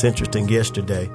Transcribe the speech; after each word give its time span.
It's 0.00 0.04
interesting, 0.06 0.48
yesterday, 0.48 1.10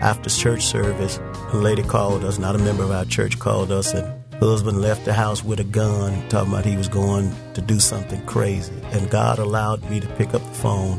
after 0.00 0.30
church 0.30 0.64
service, 0.64 1.18
a 1.52 1.56
lady 1.58 1.82
called 1.82 2.24
us, 2.24 2.38
not 2.38 2.54
a 2.54 2.58
member 2.58 2.82
of 2.82 2.90
our 2.90 3.04
church, 3.04 3.38
called 3.38 3.70
us, 3.70 3.92
and 3.92 4.34
husband 4.36 4.80
left 4.80 5.04
the 5.04 5.12
house 5.12 5.44
with 5.44 5.60
a 5.60 5.64
gun, 5.64 6.26
talking 6.30 6.50
about 6.50 6.64
he 6.64 6.74
was 6.74 6.88
going 6.88 7.34
to 7.52 7.60
do 7.60 7.78
something 7.78 8.24
crazy. 8.24 8.72
And 8.92 9.10
God 9.10 9.38
allowed 9.38 9.84
me 9.90 10.00
to 10.00 10.06
pick 10.14 10.32
up 10.32 10.42
the 10.42 10.54
phone, 10.54 10.98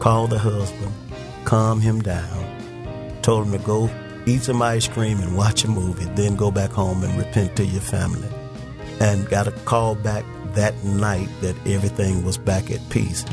call 0.00 0.26
the 0.26 0.40
husband, 0.40 0.92
calm 1.44 1.80
him 1.80 2.02
down, 2.02 3.22
told 3.22 3.46
him 3.46 3.52
to 3.52 3.64
go 3.64 3.88
eat 4.26 4.42
some 4.42 4.60
ice 4.60 4.88
cream 4.88 5.20
and 5.20 5.36
watch 5.36 5.62
a 5.62 5.68
movie, 5.68 6.06
then 6.16 6.34
go 6.34 6.50
back 6.50 6.72
home 6.72 7.04
and 7.04 7.16
repent 7.16 7.54
to 7.58 7.64
your 7.64 7.80
family. 7.80 8.28
And 8.98 9.28
got 9.28 9.46
a 9.46 9.52
call 9.52 9.94
back 9.94 10.24
that 10.54 10.74
night 10.82 11.28
that 11.42 11.54
everything 11.64 12.24
was 12.24 12.38
back 12.38 12.72
at 12.72 12.80
peace. 12.90 13.24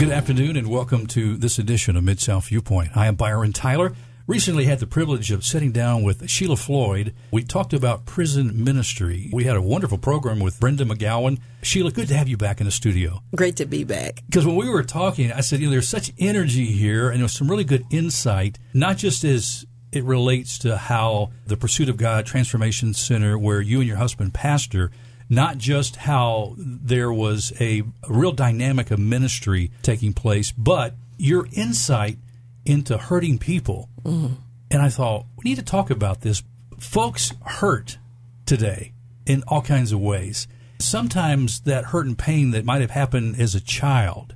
Good 0.00 0.12
afternoon 0.12 0.56
and 0.56 0.68
welcome 0.68 1.06
to 1.08 1.36
this 1.36 1.58
edition 1.58 1.94
of 1.94 2.02
Mid 2.02 2.20
South 2.20 2.48
Viewpoint. 2.48 2.96
I 2.96 3.06
am 3.06 3.16
Byron 3.16 3.52
Tyler. 3.52 3.92
Recently 4.26 4.64
had 4.64 4.78
the 4.78 4.86
privilege 4.86 5.30
of 5.30 5.44
sitting 5.44 5.72
down 5.72 6.04
with 6.04 6.26
Sheila 6.30 6.56
Floyd. 6.56 7.12
We 7.30 7.42
talked 7.42 7.74
about 7.74 8.06
prison 8.06 8.64
ministry. 8.64 9.28
We 9.30 9.44
had 9.44 9.56
a 9.56 9.60
wonderful 9.60 9.98
program 9.98 10.40
with 10.40 10.58
Brenda 10.58 10.86
McGowan. 10.86 11.38
Sheila, 11.60 11.90
good 11.90 12.08
to 12.08 12.16
have 12.16 12.28
you 12.28 12.38
back 12.38 12.60
in 12.62 12.64
the 12.64 12.70
studio. 12.70 13.22
Great 13.36 13.56
to 13.56 13.66
be 13.66 13.84
back. 13.84 14.22
Because 14.24 14.46
when 14.46 14.56
we 14.56 14.70
were 14.70 14.84
talking, 14.84 15.32
I 15.32 15.42
said, 15.42 15.60
you 15.60 15.66
know, 15.66 15.72
there's 15.72 15.86
such 15.86 16.12
energy 16.18 16.64
here 16.64 17.10
and 17.10 17.20
there's 17.20 17.34
some 17.34 17.50
really 17.50 17.64
good 17.64 17.84
insight, 17.90 18.58
not 18.72 18.96
just 18.96 19.22
as 19.22 19.66
it 19.92 20.04
relates 20.04 20.56
to 20.60 20.78
how 20.78 21.30
the 21.46 21.58
Pursuit 21.58 21.90
of 21.90 21.98
God 21.98 22.24
Transformation 22.24 22.94
Center, 22.94 23.38
where 23.38 23.60
you 23.60 23.80
and 23.80 23.86
your 23.86 23.98
husband 23.98 24.32
pastor, 24.32 24.92
not 25.30 25.56
just 25.56 25.94
how 25.94 26.54
there 26.58 27.12
was 27.12 27.52
a, 27.60 27.84
real 28.08 28.32
dynamic 28.32 28.90
of 28.90 28.98
ministry 28.98 29.70
taking 29.80 30.12
place, 30.12 30.50
but 30.52 30.94
your 31.16 31.46
insight 31.52 32.18
into 32.66 32.98
hurting 32.98 33.38
people. 33.38 33.88
Mm. 34.04 34.32
And 34.70 34.82
I 34.82 34.88
thought, 34.88 35.26
we 35.36 35.48
need 35.48 35.56
to 35.56 35.62
talk 35.62 35.88
about 35.88 36.22
this. 36.22 36.42
Folks 36.78 37.32
hurt 37.44 37.98
today 38.44 38.92
in 39.24 39.44
all 39.46 39.62
kinds 39.62 39.92
of 39.92 40.00
ways. 40.00 40.48
Sometimes 40.80 41.60
that 41.60 41.86
hurt 41.86 42.06
and 42.06 42.18
pain 42.18 42.50
that 42.50 42.64
might 42.64 42.80
have 42.80 42.90
happened 42.90 43.40
as 43.40 43.54
a 43.54 43.60
child 43.60 44.34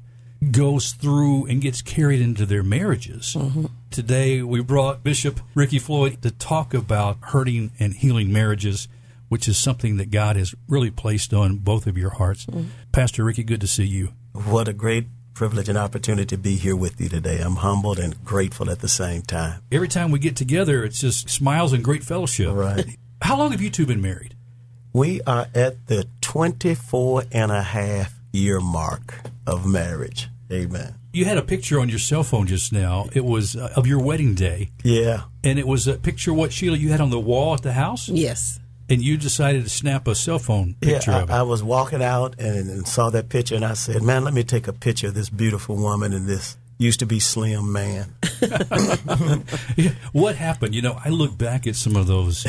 goes 0.51 0.93
through 0.93 1.47
and 1.47 1.61
gets 1.61 1.83
carried 1.83 2.21
into 2.21 2.45
their 2.47 2.63
marriages. 2.63 3.35
Mm-hmm. 3.37 3.67
Today, 3.91 4.43
we 4.43 4.61
brought 4.63 5.03
Bishop 5.03 5.41
Ricky 5.55 5.79
Floyd 5.79 6.21
to 6.23 6.31
talk 6.31 6.75
about 6.75 7.17
hurting 7.21 7.71
and 7.79 7.95
healing 7.95 8.33
marriages 8.33 8.89
which 9.35 9.49
is 9.49 9.59
something 9.59 9.97
that 9.97 10.13
God 10.13 10.37
has 10.37 10.55
really 10.69 10.93
placed 10.93 11.35
on 11.35 11.57
both 11.57 11.89
of 11.89 11.99
your 11.99 12.11
hearts. 12.11 12.47
Mm-hmm. 12.47 12.69
Pastor 12.93 13.25
Ricky, 13.25 13.43
good 13.43 13.61
to 13.63 13.67
see 13.67 13.83
you. 13.83 14.13
What 14.31 14.69
a 14.69 14.73
great 14.73 15.07
privilege 15.35 15.69
and 15.69 15.77
opportunity 15.77 16.25
to 16.27 16.37
be 16.37 16.55
here 16.55 16.77
with 16.77 17.01
you 17.01 17.09
today. 17.09 17.41
I'm 17.41 17.57
humbled 17.57 17.99
and 17.99 18.25
grateful 18.25 18.71
at 18.71 18.79
the 18.79 18.87
same 18.87 19.23
time. 19.23 19.61
Every 19.73 19.89
time 19.89 20.13
we 20.13 20.21
get 20.21 20.37
together, 20.37 20.85
it's 20.85 21.01
just 21.01 21.29
smiles 21.29 21.73
and 21.73 21.83
great 21.83 22.05
fellowship. 22.05 22.53
Right. 22.53 22.97
How 23.23 23.37
long 23.37 23.51
have 23.51 23.61
you 23.61 23.71
two 23.71 23.87
been 23.87 24.01
married? 24.01 24.37
We 24.93 25.21
are 25.23 25.49
at 25.53 25.89
the 25.89 26.07
24 26.21 27.25
and 27.33 27.51
a 27.51 27.63
half 27.63 28.15
year 28.31 28.61
mark 28.61 29.19
of 29.49 29.67
marriage. 29.67 30.29
Amen. 30.53 30.95
You 31.13 31.25
had 31.25 31.39
a 31.39 31.43
picture 31.43 31.81
on 31.81 31.89
your 31.89 31.99
cell 31.99 32.23
phone 32.23 32.47
just 32.47 32.73
now. 32.73 33.09
It 33.13 33.25
was 33.25 33.57
uh, 33.57 33.73
of 33.75 33.89
your 33.89 34.01
wedding 34.01 34.37
day. 34.37 34.71
Yeah. 34.85 35.23
And 35.43 35.59
it 35.59 35.67
was 35.67 35.89
a 35.89 35.95
picture 35.95 36.33
what 36.33 36.53
Sheila 36.53 36.77
you 36.77 36.91
had 36.91 37.01
on 37.01 37.11
the 37.11 37.19
wall 37.19 37.55
at 37.55 37.63
the 37.63 37.73
house? 37.73 38.09
Yes 38.09 38.61
and 38.89 39.03
you 39.03 39.17
decided 39.17 39.65
to 39.65 39.71
snap 39.71 40.07
a 40.07 40.15
cell 40.15 40.39
phone 40.39 40.75
picture 40.81 41.11
yeah, 41.11 41.19
I, 41.19 41.21
of 41.23 41.31
it. 41.31 41.33
I 41.33 41.43
was 41.43 41.63
walking 41.63 42.03
out 42.03 42.39
and, 42.39 42.71
and, 42.71 42.87
saw 42.87 43.11
that 43.11 43.29
picture, 43.29 43.55
and 43.55 43.65
I 43.65 43.75
said, 43.75 44.03
"Man, 44.03 44.25
let 44.25 44.35
me 44.35 44.45
take 44.45 44.69
a 44.69 44.73
picture 44.73 45.09
of 45.09 45.15
this 45.15 45.31
beautiful 45.31 45.77
woman 45.77 46.13
and 46.13 46.27
this 46.27 46.57
used 46.79 47.01
to 47.01 47.07
be 47.07 47.21
slim 47.21 47.73
man." 47.73 48.15
yeah, 49.77 49.93
what 50.13 50.37
happened? 50.37 50.75
You 50.75 50.83
know, 50.83 51.01
I 51.05 51.09
look 51.09 51.37
back 51.37 51.67
at 51.67 51.77
some 51.77 51.97
of 51.97 52.07
those 52.07 52.47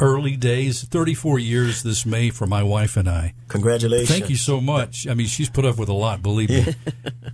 early 0.00 0.36
days. 0.36 0.82
Thirty-four 0.82 1.38
years 1.38 1.84
this 1.84 2.04
May 2.04 2.30
for 2.30 2.46
my 2.46 2.62
wife 2.62 2.96
and 2.96 3.08
I. 3.08 3.34
Congratulations! 3.46 4.10
Thank 4.10 4.30
you 4.30 4.36
so 4.36 4.60
much. 4.60 5.06
I 5.06 5.14
mean, 5.14 5.28
she's 5.28 5.48
put 5.48 5.64
up 5.64 5.78
with 5.78 5.88
a 5.88 5.94
lot, 5.94 6.22
believe 6.22 6.50
me. 6.50 6.74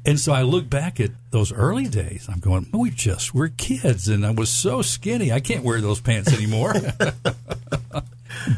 and 0.04 0.20
so 0.20 0.32
I 0.32 0.42
look 0.42 0.68
back 0.68 1.00
at 1.00 1.12
those 1.30 1.50
early 1.50 1.88
days. 1.88 2.28
I'm 2.30 2.40
going, 2.40 2.66
we 2.74 2.90
just 2.90 3.34
were 3.34 3.48
kids, 3.48 4.06
and 4.06 4.26
I 4.26 4.32
was 4.32 4.50
so 4.50 4.82
skinny. 4.82 5.32
I 5.32 5.40
can't 5.40 5.64
wear 5.64 5.80
those 5.80 6.00
pants 6.00 6.32
anymore. 6.32 6.74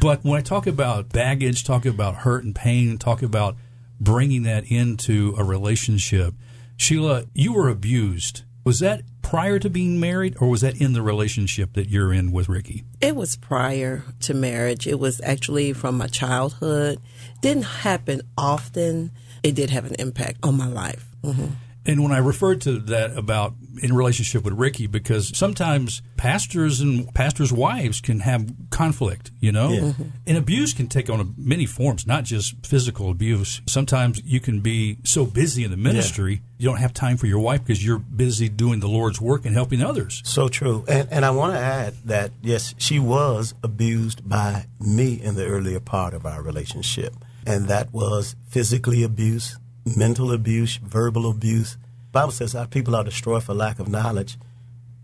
But 0.01 0.23
when 0.23 0.39
I 0.39 0.41
talk 0.41 0.67
about 0.67 1.09
baggage, 1.09 1.63
talk 1.63 1.85
about 1.85 2.15
hurt 2.15 2.43
and 2.43 2.55
pain, 2.55 2.97
talk 2.97 3.21
about 3.21 3.55
bringing 3.99 4.43
that 4.43 4.69
into 4.71 5.35
a 5.37 5.43
relationship, 5.43 6.33
Sheila, 6.77 7.25
you 7.33 7.53
were 7.53 7.69
abused. 7.69 8.43
Was 8.63 8.79
that 8.79 9.01
prior 9.21 9.59
to 9.59 9.69
being 9.69 9.99
married 9.99 10.35
or 10.39 10.49
was 10.49 10.61
that 10.61 10.79
in 10.79 10.93
the 10.93 11.01
relationship 11.01 11.73
that 11.73 11.89
you're 11.89 12.13
in 12.13 12.31
with 12.31 12.49
Ricky? 12.49 12.83
It 13.01 13.15
was 13.15 13.35
prior 13.35 14.03
to 14.21 14.33
marriage. 14.33 14.87
It 14.87 14.99
was 14.99 15.21
actually 15.23 15.73
from 15.73 15.97
my 15.97 16.07
childhood. 16.07 16.99
Didn't 17.41 17.63
happen 17.63 18.21
often. 18.37 19.11
It 19.43 19.55
did 19.55 19.69
have 19.69 19.85
an 19.85 19.95
impact 19.99 20.39
on 20.43 20.57
my 20.57 20.67
life. 20.67 21.07
Mm-hmm. 21.23 21.47
And 21.87 22.03
when 22.03 22.11
I 22.11 22.17
referred 22.17 22.61
to 22.61 22.79
that 22.79 23.17
about 23.17 23.53
in 23.81 23.95
relationship 23.95 24.43
with 24.43 24.53
Ricky, 24.53 24.87
because 24.87 25.35
sometimes 25.37 26.01
pastors 26.17 26.81
and 26.81 27.13
pastors' 27.13 27.53
wives 27.53 28.01
can 28.01 28.19
have 28.19 28.51
conflict, 28.69 29.31
you 29.39 29.53
know, 29.53 29.69
yeah. 29.69 29.79
mm-hmm. 29.79 30.03
and 30.25 30.37
abuse 30.37 30.73
can 30.73 30.87
take 30.87 31.09
on 31.09 31.33
many 31.37 31.65
forms, 31.65 32.05
not 32.05 32.25
just 32.25 32.65
physical 32.65 33.09
abuse. 33.09 33.61
Sometimes 33.67 34.21
you 34.25 34.41
can 34.41 34.59
be 34.59 34.97
so 35.03 35.25
busy 35.25 35.63
in 35.63 35.71
the 35.71 35.77
ministry, 35.77 36.33
yeah. 36.33 36.39
you 36.57 36.67
don't 36.67 36.79
have 36.79 36.93
time 36.93 37.15
for 37.15 37.27
your 37.27 37.39
wife 37.39 37.63
because 37.63 37.83
you're 37.85 37.99
busy 37.99 38.49
doing 38.49 38.81
the 38.81 38.89
Lord's 38.89 39.21
work 39.21 39.45
and 39.45 39.53
helping 39.53 39.81
others. 39.81 40.21
So 40.25 40.49
true. 40.49 40.83
And, 40.89 41.07
and 41.09 41.23
I 41.23 41.29
want 41.29 41.53
to 41.53 41.59
add 41.59 41.93
that, 42.05 42.31
yes, 42.41 42.75
she 42.77 42.99
was 42.99 43.53
abused 43.63 44.27
by 44.27 44.65
me 44.79 45.13
in 45.21 45.35
the 45.35 45.45
earlier 45.45 45.79
part 45.79 46.13
of 46.13 46.25
our 46.25 46.41
relationship. 46.41 47.13
And 47.45 47.69
that 47.69 47.93
was 47.93 48.35
physically 48.49 49.03
abuse, 49.03 49.57
mental 49.95 50.31
abuse, 50.31 50.77
verbal 50.77 51.29
abuse. 51.29 51.77
Bible 52.11 52.31
says 52.31 52.55
our 52.55 52.67
people 52.67 52.95
are 52.95 53.03
destroyed 53.03 53.43
for 53.43 53.53
lack 53.53 53.79
of 53.79 53.87
knowledge. 53.87 54.37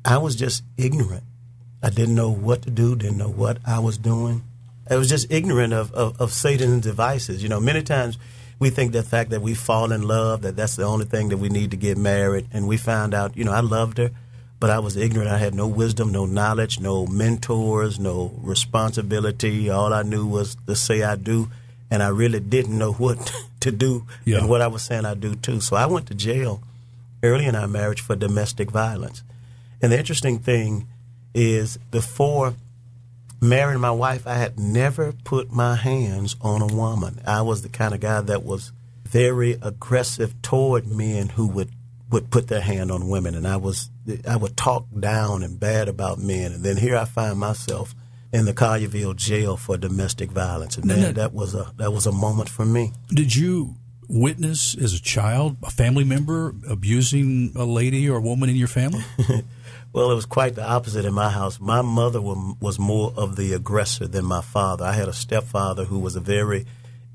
I 0.03 0.17
was 0.17 0.35
just 0.35 0.63
ignorant. 0.77 1.23
I 1.81 1.89
didn't 1.89 2.15
know 2.15 2.29
what 2.29 2.63
to 2.63 2.71
do, 2.71 2.95
didn't 2.95 3.17
know 3.17 3.29
what 3.29 3.57
I 3.65 3.79
was 3.79 3.97
doing. 3.97 4.43
I 4.89 4.95
was 4.95 5.09
just 5.09 5.31
ignorant 5.31 5.73
of, 5.73 5.93
of, 5.93 6.19
of 6.19 6.31
Satan's 6.31 6.83
devices. 6.83 7.41
You 7.43 7.49
know, 7.49 7.59
many 7.59 7.83
times 7.83 8.17
we 8.59 8.69
think 8.69 8.91
the 8.91 9.03
fact 9.03 9.29
that 9.29 9.41
we 9.41 9.53
fall 9.53 9.91
in 9.91 10.01
love, 10.01 10.41
that 10.41 10.55
that's 10.55 10.75
the 10.75 10.83
only 10.83 11.05
thing 11.05 11.29
that 11.29 11.37
we 11.37 11.49
need 11.49 11.71
to 11.71 11.77
get 11.77 11.97
married. 11.97 12.47
And 12.51 12.67
we 12.67 12.77
found 12.77 13.13
out, 13.13 13.37
you 13.37 13.43
know, 13.43 13.51
I 13.51 13.61
loved 13.61 13.97
her, 13.97 14.11
but 14.59 14.69
I 14.69 14.79
was 14.79 14.97
ignorant. 14.97 15.29
I 15.29 15.37
had 15.37 15.53
no 15.53 15.67
wisdom, 15.67 16.11
no 16.11 16.25
knowledge, 16.25 16.79
no 16.79 17.05
mentors, 17.05 17.99
no 17.99 18.31
responsibility. 18.41 19.69
All 19.69 19.93
I 19.93 20.03
knew 20.03 20.25
was 20.25 20.55
to 20.67 20.75
say 20.75 21.03
I 21.03 21.15
do 21.15 21.49
and 21.93 22.01
I 22.01 22.07
really 22.07 22.39
didn't 22.39 22.75
know 22.75 22.91
what 22.93 23.31
to 23.63 23.71
do 23.71 24.05
yeah. 24.25 24.37
and 24.37 24.49
what 24.49 24.61
I 24.61 24.67
was 24.67 24.83
saying 24.83 25.05
I 25.05 25.15
do 25.15 25.35
too. 25.35 25.59
So 25.59 25.75
I 25.75 25.85
went 25.85 26.07
to 26.07 26.13
jail 26.13 26.61
early 27.21 27.45
in 27.45 27.55
our 27.55 27.67
marriage 27.67 28.01
for 28.01 28.15
domestic 28.15 28.71
violence. 28.71 29.23
And 29.81 29.91
the 29.91 29.97
interesting 29.97 30.39
thing 30.39 30.87
is 31.33 31.77
before 31.91 32.53
marrying 33.41 33.81
my 33.81 33.91
wife, 33.91 34.25
I 34.27 34.35
had 34.35 34.59
never 34.59 35.11
put 35.11 35.51
my 35.51 35.75
hands 35.75 36.35
on 36.41 36.61
a 36.61 36.67
woman. 36.67 37.19
I 37.25 37.41
was 37.41 37.61
the 37.61 37.69
kind 37.69 37.93
of 37.93 37.99
guy 37.99 38.21
that 38.21 38.43
was 38.43 38.71
very 39.03 39.57
aggressive 39.61 40.41
toward 40.41 40.87
men 40.87 41.29
who 41.29 41.47
would 41.47 41.69
would 42.09 42.29
put 42.29 42.47
their 42.47 42.61
hand 42.61 42.91
on 42.91 43.09
women 43.09 43.33
and 43.33 43.47
I 43.47 43.57
was 43.57 43.89
I 44.27 44.35
would 44.35 44.55
talk 44.55 44.85
down 44.99 45.41
and 45.41 45.59
bad 45.59 45.87
about 45.87 46.19
men 46.19 46.51
and 46.51 46.63
then 46.63 46.77
here 46.77 46.95
I 46.95 47.05
find 47.05 47.39
myself 47.39 47.95
in 48.33 48.45
the 48.45 48.53
Collierville 48.53 49.15
jail 49.15 49.55
for 49.55 49.77
domestic 49.77 50.31
violence, 50.31 50.75
and 50.75 50.85
man, 50.85 51.13
that 51.13 51.33
was 51.33 51.53
a 51.53 51.71
that 51.77 51.93
was 51.93 52.07
a 52.07 52.11
moment 52.11 52.49
for 52.49 52.65
me. 52.65 52.91
Did 53.09 53.35
you 53.35 53.75
witness 54.09 54.75
as 54.75 54.93
a 54.93 55.01
child 55.01 55.55
a 55.63 55.69
family 55.69 56.03
member 56.03 56.53
abusing 56.67 57.53
a 57.55 57.63
lady 57.63 58.09
or 58.09 58.17
a 58.17 58.21
woman 58.21 58.49
in 58.49 58.55
your 58.55 58.67
family? 58.67 59.03
well, 59.93 60.11
it 60.11 60.15
was 60.15 60.25
quite 60.25 60.55
the 60.55 60.67
opposite 60.67 61.05
in 61.05 61.13
my 61.13 61.29
house. 61.29 61.59
My 61.59 61.83
mother 61.83 62.19
was 62.19 62.79
more 62.79 63.13
of 63.15 63.35
the 63.35 63.53
aggressor 63.53 64.07
than 64.07 64.25
my 64.25 64.41
father. 64.41 64.83
I 64.83 64.93
had 64.93 65.07
a 65.07 65.13
stepfather 65.13 65.85
who 65.85 65.99
was 65.99 66.15
a 66.15 66.19
very 66.19 66.65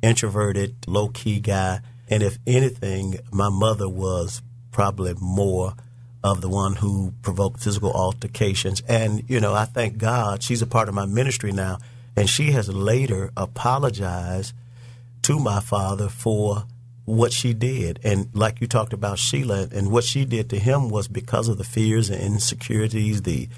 introverted, 0.03 0.77
low 0.87 1.09
key 1.09 1.41
guy, 1.41 1.81
and 2.09 2.23
if 2.23 2.39
anything, 2.47 3.19
my 3.33 3.49
mother 3.49 3.89
was 3.89 4.41
probably 4.71 5.15
more 5.21 5.75
of 6.23 6.41
the 6.41 6.49
one 6.49 6.77
who 6.77 7.13
provoked 7.23 7.61
physical 7.61 7.93
altercations. 7.93 8.83
And, 8.89 9.23
you 9.29 9.41
know, 9.41 9.55
I 9.55 9.65
thank 9.65 9.99
God 9.99 10.43
she's 10.43 10.63
a 10.63 10.67
part 10.67 10.89
of 10.89 10.95
my 10.95 11.07
ministry 11.07 11.53
now. 11.53 11.79
And 12.17 12.29
she 12.29 12.51
has 12.53 12.69
later 12.69 13.31
apologized 13.37 14.53
to 15.23 15.39
my 15.39 15.61
father 15.61 16.09
for 16.09 16.65
what 17.05 17.33
she 17.33 17.55
did. 17.55 18.01
And 18.05 18.29
like 18.35 18.61
you 18.61 18.67
talked 18.67 18.93
about 18.93 19.19
Sheila, 19.19 19.69
and 19.73 19.91
what 19.91 20.05
she 20.05 20.25
did 20.25 20.51
to 20.51 20.59
him 20.59 20.91
was 20.91 21.09
because 21.09 21.49
of 21.49 21.57
the 21.57 21.65
fears 21.65 22.11
and 22.11 22.21
insecurities, 22.21 23.23
the 23.23 23.49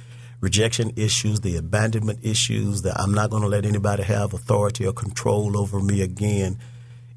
rejection 0.41 0.93
issues, 0.97 1.41
the 1.41 1.57
abandonment 1.57 2.21
issues, 2.23 2.83
that 2.83 3.01
I'm 3.01 3.13
not 3.13 3.31
going 3.31 3.43
to 3.43 3.49
let 3.49 3.65
anybody 3.65 4.03
have 4.05 4.35
authority 4.35 4.87
or 4.87 4.93
control 4.93 5.59
over 5.59 5.81
me 5.81 6.03
again, 6.03 6.59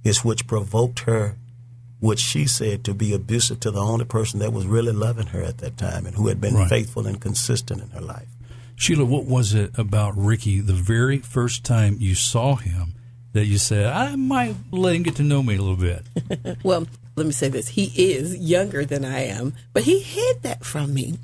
is 0.03 0.23
which 0.23 0.47
provoked 0.47 1.01
her 1.01 1.37
what 2.03 2.19
she 2.19 2.45
said 2.45 2.83
to 2.83 2.93
be 2.93 3.13
abusive 3.13 3.57
to 3.61 3.71
the 3.71 3.79
only 3.79 4.03
person 4.03 4.39
that 4.39 4.51
was 4.51 4.65
really 4.65 4.91
loving 4.91 5.27
her 5.27 5.41
at 5.41 5.59
that 5.59 5.77
time 5.77 6.05
and 6.05 6.13
who 6.17 6.27
had 6.27 6.41
been 6.41 6.53
Right. 6.53 6.67
faithful 6.69 7.07
and 7.07 7.21
consistent 7.21 7.81
in 7.81 7.89
her 7.91 8.01
life. 8.01 8.27
Sheila, 8.75 9.05
what 9.05 9.23
was 9.23 9.53
it 9.53 9.71
about 9.77 10.17
Ricky 10.17 10.59
the 10.59 10.73
very 10.73 11.19
first 11.19 11.63
time 11.63 11.95
you 12.01 12.13
saw 12.13 12.55
him 12.57 12.95
that 13.31 13.45
you 13.45 13.57
said, 13.57 13.85
I 13.85 14.17
might 14.17 14.55
let 14.71 14.95
him 14.95 15.03
get 15.03 15.15
to 15.15 15.23
know 15.23 15.41
me 15.41 15.55
a 15.55 15.61
little 15.61 15.77
bit? 15.77 16.57
Well, 16.63 16.87
let 17.15 17.25
me 17.25 17.31
say 17.31 17.47
this. 17.47 17.69
He 17.69 17.85
is 18.15 18.35
younger 18.35 18.83
than 18.83 19.05
I 19.05 19.19
am, 19.25 19.53
but 19.71 19.83
he 19.83 19.99
hid 19.99 20.43
that 20.43 20.65
from 20.65 20.93
me. 20.93 21.19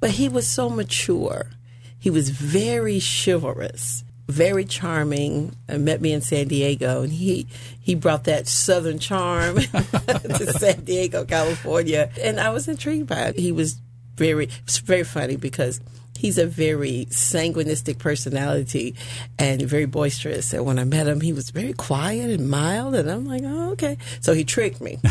But 0.00 0.12
he 0.12 0.28
was 0.30 0.48
so 0.48 0.70
mature. 0.70 1.50
He 1.98 2.08
was 2.10 2.30
very 2.30 3.00
chivalrous, 3.00 4.02
very 4.28 4.64
charming. 4.64 5.54
Uh, 5.68 5.78
met 5.78 6.00
me 6.00 6.12
in 6.12 6.20
San 6.20 6.48
Diego, 6.48 7.02
and 7.02 7.12
he 7.12 7.46
he 7.80 7.94
brought 7.94 8.24
that 8.24 8.48
southern 8.48 8.98
charm 8.98 9.56
to 9.58 10.52
San 10.58 10.84
Diego, 10.84 11.24
California, 11.24 12.10
and 12.20 12.40
I 12.40 12.50
was 12.50 12.68
intrigued 12.68 13.08
by 13.08 13.20
it. 13.26 13.38
He 13.38 13.52
was 13.52 13.80
very 14.16 14.48
very 14.84 15.04
funny 15.04 15.36
because 15.36 15.80
he's 16.22 16.38
a 16.38 16.46
very 16.46 17.06
sanguinistic 17.10 17.98
personality 17.98 18.94
and 19.38 19.60
very 19.60 19.86
boisterous. 19.86 20.52
And 20.52 20.64
when 20.64 20.78
I 20.78 20.84
met 20.84 21.08
him, 21.08 21.20
he 21.20 21.32
was 21.32 21.50
very 21.50 21.72
quiet 21.72 22.30
and 22.30 22.48
mild, 22.48 22.94
and 22.94 23.10
I'm 23.10 23.26
like, 23.26 23.42
oh, 23.44 23.72
okay. 23.72 23.98
So 24.20 24.32
he 24.32 24.44
tricked 24.44 24.80
me. 24.80 24.98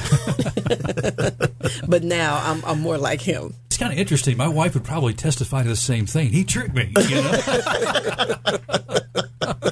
but 1.87 2.03
now 2.03 2.39
I'm, 2.41 2.63
I'm 2.65 2.79
more 2.79 2.97
like 2.97 3.19
him. 3.19 3.53
Kind 3.81 3.93
of 3.93 3.97
interesting. 3.97 4.37
My 4.37 4.47
wife 4.47 4.75
would 4.75 4.83
probably 4.83 5.15
testify 5.15 5.63
to 5.63 5.69
the 5.69 5.75
same 5.75 6.05
thing. 6.05 6.29
He 6.29 6.43
tricked 6.43 6.75
me, 6.75 6.93
you 7.09 7.15
know? 7.15 7.31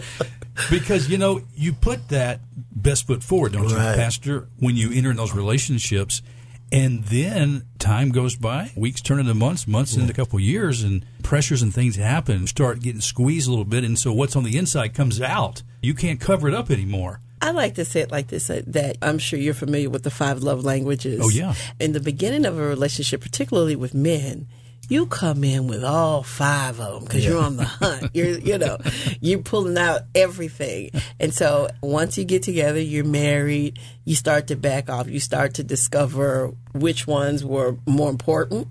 because, 0.72 1.08
you 1.08 1.20
know, 1.20 1.42
you 1.54 1.74
put 1.74 2.10
that 2.10 2.40
best 2.72 3.06
foot 3.06 3.22
forward, 3.22 3.54
don't 3.54 3.70
you, 3.70 3.76
Pastor, 3.76 4.48
when 4.58 4.76
you 4.76 4.92
enter 4.92 5.12
in 5.12 5.18
those 5.18 5.36
relationships. 5.36 6.24
And 6.72 7.04
then 7.04 7.66
time 7.78 8.10
goes 8.10 8.36
by, 8.36 8.72
weeks 8.76 9.00
turn 9.00 9.20
into 9.20 9.36
months, 9.36 9.68
months 9.68 9.96
into 9.96 10.10
a 10.10 10.16
couple 10.16 10.38
of 10.38 10.44
years, 10.44 10.82
and 10.82 11.06
pressures 11.22 11.62
and 11.62 11.72
things 11.72 11.96
happen, 11.96 12.48
start 12.48 12.80
getting 12.80 13.02
squeezed 13.02 13.48
a 13.48 13.52
little 13.52 13.64
bit. 13.64 13.84
And 13.84 14.00
so 14.00 14.12
what's 14.12 14.36
on 14.36 14.44
the 14.44 14.58
inside 14.58 14.96
comes 14.96 15.22
out. 15.22 15.62
You 15.84 15.94
can't 15.94 16.20
cover 16.20 16.48
it 16.48 16.56
up 16.56 16.72
anymore. 16.72 17.22
I 17.41 17.51
like 17.51 17.75
to 17.75 17.86
say 17.86 18.01
it 18.01 18.12
like 18.12 18.27
this 18.27 18.50
uh, 18.50 18.62
that 18.68 18.97
I'm 19.01 19.18
sure 19.18 19.39
you're 19.39 19.53
familiar 19.53 19.89
with 19.89 20.03
the 20.03 20.12
five 20.12 20.44
love 20.44 20.63
languages. 20.63 21.21
Oh, 21.24 21.30
yeah. 21.30 21.53
In 21.80 21.94
the 21.94 22.00
beginning 22.00 22.45
of 22.45 22.57
a 22.57 22.62
relationship, 22.62 23.21
particularly 23.21 23.75
with 23.75 23.94
men, 23.94 24.47
you 24.89 25.06
come 25.06 25.44
in 25.44 25.68
with 25.68 25.83
all 25.83 26.24
five 26.24 26.80
of 26.80 26.94
them 26.95 27.03
because 27.06 27.25
you're 27.25 27.41
on 27.41 27.57
the 27.57 27.63
hunt. 27.65 28.09
You're, 28.13 28.39
you 28.39 28.57
know, 28.57 28.77
you're 29.21 29.39
pulling 29.39 29.77
out 29.77 30.01
everything. 30.15 30.89
And 31.19 31.33
so 31.33 31.69
once 31.81 32.18
you 32.18 32.25
get 32.25 32.44
together, 32.44 32.81
you're 32.81 33.06
married, 33.06 33.80
you 34.03 34.15
start 34.15 34.47
to 34.47 34.56
back 34.56 34.89
off. 34.89 35.07
You 35.07 35.19
start 35.19 35.53
to 35.56 35.63
discover 35.63 36.53
which 36.74 37.07
ones 37.07 37.45
were 37.45 37.77
more 37.86 38.09
important 38.09 38.68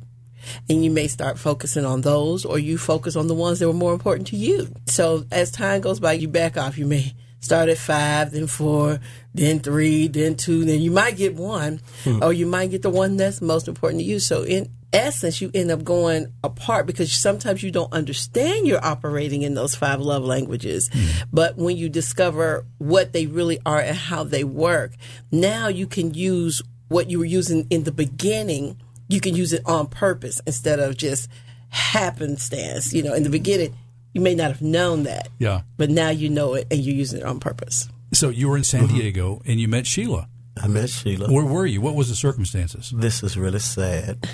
and 0.68 0.84
you 0.84 0.90
may 0.90 1.08
start 1.08 1.38
focusing 1.38 1.84
on 1.84 2.00
those 2.02 2.44
or 2.44 2.58
you 2.58 2.78
focus 2.78 3.16
on 3.16 3.28
the 3.28 3.34
ones 3.34 3.58
that 3.60 3.68
were 3.68 3.74
more 3.74 3.92
important 3.92 4.28
to 4.28 4.36
you. 4.36 4.68
So 4.86 5.24
as 5.30 5.50
time 5.50 5.80
goes 5.80 6.00
by, 6.00 6.14
you 6.14 6.28
back 6.28 6.56
off. 6.56 6.78
You 6.78 6.86
may 6.86 7.14
start 7.40 7.68
at 7.68 7.78
five, 7.78 8.32
then 8.32 8.46
four, 8.46 9.00
then 9.34 9.60
three, 9.60 10.08
then 10.08 10.36
two, 10.36 10.64
then 10.64 10.80
you 10.80 10.90
might 10.90 11.16
get 11.16 11.34
one 11.34 11.80
hmm. 12.04 12.22
or 12.22 12.32
you 12.32 12.46
might 12.46 12.70
get 12.70 12.82
the 12.82 12.90
one 12.90 13.16
that's 13.16 13.40
most 13.40 13.68
important 13.68 14.00
to 14.00 14.04
you. 14.04 14.18
So 14.18 14.42
in 14.42 14.70
essence, 14.92 15.40
you 15.40 15.50
end 15.54 15.70
up 15.70 15.84
going 15.84 16.32
apart 16.42 16.86
because 16.86 17.12
sometimes 17.12 17.62
you 17.62 17.70
don't 17.70 17.92
understand 17.92 18.66
you're 18.66 18.84
operating 18.84 19.42
in 19.42 19.54
those 19.54 19.74
five 19.74 20.00
love 20.00 20.24
languages. 20.24 20.90
Hmm. 20.92 21.06
But 21.32 21.56
when 21.56 21.76
you 21.76 21.88
discover 21.88 22.66
what 22.78 23.12
they 23.12 23.26
really 23.26 23.60
are 23.64 23.80
and 23.80 23.96
how 23.96 24.24
they 24.24 24.44
work, 24.44 24.92
now 25.30 25.68
you 25.68 25.86
can 25.86 26.14
use 26.14 26.62
what 26.88 27.10
you 27.10 27.18
were 27.18 27.24
using 27.24 27.66
in 27.70 27.84
the 27.84 27.92
beginning 27.92 28.80
you 29.08 29.20
can 29.20 29.34
use 29.34 29.52
it 29.52 29.62
on 29.64 29.86
purpose 29.86 30.40
instead 30.46 30.78
of 30.78 30.96
just 30.96 31.28
happenstance. 31.70 32.92
You 32.92 33.02
know, 33.02 33.14
in 33.14 33.22
the 33.22 33.30
beginning, 33.30 33.74
you 34.12 34.20
may 34.20 34.34
not 34.34 34.50
have 34.50 34.62
known 34.62 35.04
that, 35.04 35.28
Yeah. 35.38 35.62
but 35.76 35.90
now 35.90 36.10
you 36.10 36.28
know 36.28 36.54
it 36.54 36.66
and 36.70 36.80
you're 36.80 36.94
using 36.94 37.20
it 37.20 37.24
on 37.24 37.40
purpose. 37.40 37.88
So 38.12 38.30
you 38.30 38.48
were 38.48 38.56
in 38.56 38.64
San 38.64 38.84
mm-hmm. 38.84 38.96
Diego 38.96 39.42
and 39.44 39.60
you 39.60 39.68
met 39.68 39.86
Sheila. 39.86 40.28
I 40.60 40.66
met 40.66 40.90
Sheila. 40.90 41.30
Where 41.32 41.44
were 41.44 41.66
you? 41.66 41.80
What 41.80 41.94
was 41.94 42.08
the 42.08 42.14
circumstances? 42.14 42.92
This 42.94 43.22
is 43.22 43.36
really 43.36 43.60
sad. 43.60 44.26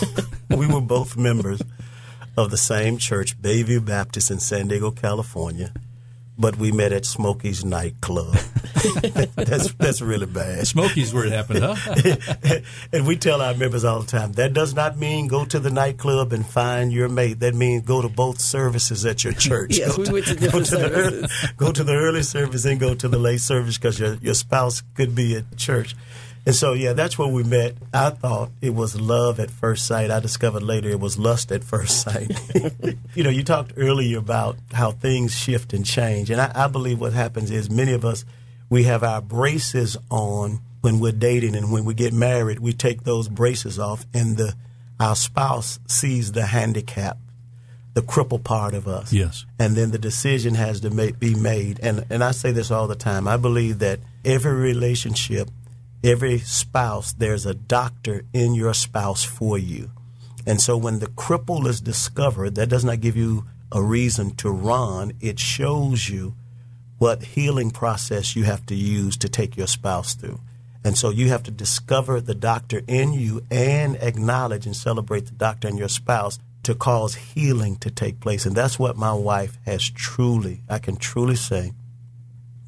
we 0.50 0.66
were 0.66 0.80
both 0.80 1.16
members 1.16 1.60
of 2.36 2.50
the 2.50 2.56
same 2.56 2.98
church, 2.98 3.40
Bayview 3.40 3.84
Baptist 3.84 4.30
in 4.30 4.40
San 4.40 4.68
Diego, 4.68 4.90
California, 4.90 5.72
but 6.38 6.56
we 6.56 6.72
met 6.72 6.92
at 6.92 7.04
Smokey's 7.04 7.64
nightclub. 7.64 8.34
that's 9.34 9.72
that's 9.74 10.00
really 10.00 10.26
bad. 10.26 10.66
Smokies 10.66 11.12
where 11.12 11.24
it 11.26 11.32
happened, 11.32 11.60
huh? 11.62 12.58
and 12.92 13.06
we 13.06 13.16
tell 13.16 13.40
our 13.40 13.54
members 13.54 13.84
all 13.84 14.00
the 14.00 14.06
time 14.06 14.32
that 14.32 14.52
does 14.52 14.74
not 14.74 14.98
mean 14.98 15.28
go 15.28 15.44
to 15.44 15.58
the 15.58 15.70
nightclub 15.70 16.32
and 16.32 16.46
find 16.46 16.92
your 16.92 17.08
mate. 17.08 17.40
That 17.40 17.54
means 17.54 17.84
go 17.86 18.02
to 18.02 18.08
both 18.08 18.40
services 18.40 19.04
at 19.06 19.24
your 19.24 19.32
church. 19.32 19.78
Yes, 19.78 19.96
go 19.96 20.02
we 20.02 20.10
went 20.10 20.26
to 20.26 20.34
different 20.34 20.66
the 20.68 20.90
early, 20.90 21.28
go 21.56 21.72
to 21.72 21.84
the 21.84 21.94
early 21.94 22.22
service 22.22 22.64
and 22.64 22.78
go 22.78 22.94
to 22.94 23.08
the 23.08 23.18
late 23.18 23.40
service 23.40 23.78
because 23.78 23.98
your 23.98 24.14
your 24.16 24.34
spouse 24.34 24.82
could 24.94 25.14
be 25.14 25.36
at 25.36 25.56
church. 25.56 25.94
And 26.46 26.54
so, 26.54 26.74
yeah, 26.74 26.92
that's 26.92 27.18
where 27.18 27.26
we 27.28 27.42
met. 27.42 27.74
I 27.92 28.10
thought 28.10 28.50
it 28.62 28.70
was 28.70 28.98
love 29.00 29.40
at 29.40 29.50
first 29.50 29.84
sight. 29.84 30.12
I 30.12 30.20
discovered 30.20 30.62
later 30.62 30.88
it 30.88 31.00
was 31.00 31.18
lust 31.18 31.50
at 31.50 31.64
first 31.64 32.00
sight. 32.02 32.30
you 33.16 33.24
know, 33.24 33.30
you 33.30 33.42
talked 33.42 33.72
earlier 33.76 34.16
about 34.18 34.56
how 34.72 34.92
things 34.92 35.34
shift 35.34 35.72
and 35.72 35.84
change. 35.84 36.30
And 36.30 36.40
I, 36.40 36.52
I 36.54 36.68
believe 36.68 37.00
what 37.00 37.12
happens 37.12 37.50
is 37.50 37.68
many 37.68 37.92
of 37.92 38.04
us, 38.04 38.24
we 38.70 38.84
have 38.84 39.02
our 39.02 39.20
braces 39.20 39.96
on 40.08 40.60
when 40.82 41.00
we're 41.00 41.10
dating 41.10 41.56
and 41.56 41.72
when 41.72 41.84
we 41.84 41.94
get 41.94 42.12
married, 42.12 42.60
we 42.60 42.72
take 42.72 43.02
those 43.02 43.28
braces 43.28 43.78
off 43.80 44.06
and 44.14 44.36
the 44.36 44.54
our 45.00 45.16
spouse 45.16 45.78
sees 45.88 46.30
the 46.32 46.46
handicap, 46.46 47.18
the 47.94 48.00
cripple 48.02 48.42
part 48.42 48.72
of 48.72 48.86
us 48.88 49.12
Yes. 49.12 49.44
and 49.58 49.74
then 49.76 49.90
the 49.90 49.98
decision 49.98 50.54
has 50.54 50.80
to 50.82 50.90
ma- 50.90 51.10
be 51.18 51.34
made. 51.34 51.80
And 51.82 52.06
and 52.08 52.22
I 52.22 52.30
say 52.30 52.52
this 52.52 52.70
all 52.70 52.86
the 52.86 52.94
time. 52.94 53.26
I 53.26 53.36
believe 53.36 53.80
that 53.80 53.98
every 54.24 54.52
relationship, 54.54 55.50
every 56.06 56.38
spouse, 56.38 57.12
there's 57.12 57.44
a 57.44 57.54
doctor 57.54 58.24
in 58.32 58.54
your 58.54 58.72
spouse 58.72 59.24
for 59.24 59.58
you. 59.58 59.90
And 60.46 60.60
so 60.60 60.76
when 60.76 61.00
the 61.00 61.08
cripple 61.08 61.66
is 61.66 61.80
discovered, 61.80 62.54
that 62.54 62.68
does 62.68 62.84
not 62.84 63.00
give 63.00 63.16
you 63.16 63.46
a 63.72 63.82
reason 63.82 64.36
to 64.36 64.50
run. 64.50 65.12
It 65.20 65.40
shows 65.40 66.08
you 66.08 66.34
what 66.98 67.22
healing 67.22 67.72
process 67.72 68.36
you 68.36 68.44
have 68.44 68.64
to 68.66 68.74
use 68.74 69.16
to 69.18 69.28
take 69.28 69.56
your 69.56 69.66
spouse 69.66 70.14
through. 70.14 70.40
And 70.84 70.96
so 70.96 71.10
you 71.10 71.28
have 71.28 71.42
to 71.42 71.50
discover 71.50 72.20
the 72.20 72.34
doctor 72.34 72.82
in 72.86 73.12
you 73.12 73.42
and 73.50 73.96
acknowledge 73.96 74.66
and 74.66 74.76
celebrate 74.76 75.26
the 75.26 75.32
doctor 75.32 75.66
and 75.66 75.76
your 75.78 75.88
spouse 75.88 76.38
to 76.62 76.76
cause 76.76 77.16
healing 77.16 77.76
to 77.76 77.90
take 77.90 78.20
place. 78.20 78.46
And 78.46 78.54
that's 78.54 78.78
what 78.78 78.96
my 78.96 79.12
wife 79.12 79.58
has 79.66 79.90
truly, 79.90 80.62
I 80.68 80.78
can 80.78 80.96
truly 80.96 81.34
say, 81.34 81.72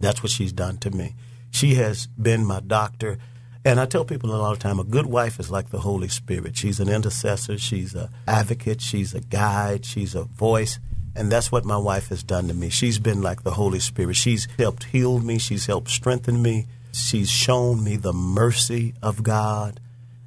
that's 0.00 0.22
what 0.22 0.32
she's 0.32 0.52
done 0.52 0.78
to 0.78 0.90
me. 0.90 1.14
She 1.50 1.74
has 1.74 2.06
been 2.06 2.44
my 2.44 2.60
doctor. 2.60 3.18
And 3.64 3.80
I 3.80 3.86
tell 3.86 4.04
people 4.04 4.34
a 4.34 4.36
lot 4.36 4.52
of 4.52 4.58
time, 4.58 4.78
a 4.78 4.84
good 4.84 5.06
wife 5.06 5.38
is 5.38 5.50
like 5.50 5.70
the 5.70 5.80
Holy 5.80 6.08
Spirit. 6.08 6.56
She's 6.56 6.80
an 6.80 6.88
intercessor, 6.88 7.58
she's 7.58 7.94
an 7.94 8.08
advocate, 8.26 8.80
she's 8.80 9.14
a 9.14 9.20
guide, 9.20 9.84
she's 9.84 10.14
a 10.14 10.24
voice. 10.24 10.78
And 11.14 11.30
that's 11.32 11.50
what 11.50 11.64
my 11.64 11.76
wife 11.76 12.08
has 12.08 12.22
done 12.22 12.48
to 12.48 12.54
me. 12.54 12.68
She's 12.70 12.98
been 12.98 13.20
like 13.20 13.42
the 13.42 13.50
Holy 13.50 13.80
Spirit. 13.80 14.14
She's 14.14 14.46
helped 14.56 14.84
heal 14.84 15.18
me, 15.18 15.38
she's 15.38 15.66
helped 15.66 15.90
strengthen 15.90 16.40
me, 16.40 16.66
she's 16.92 17.28
shown 17.28 17.82
me 17.82 17.96
the 17.96 18.12
mercy 18.12 18.94
of 19.02 19.22
God. 19.22 19.80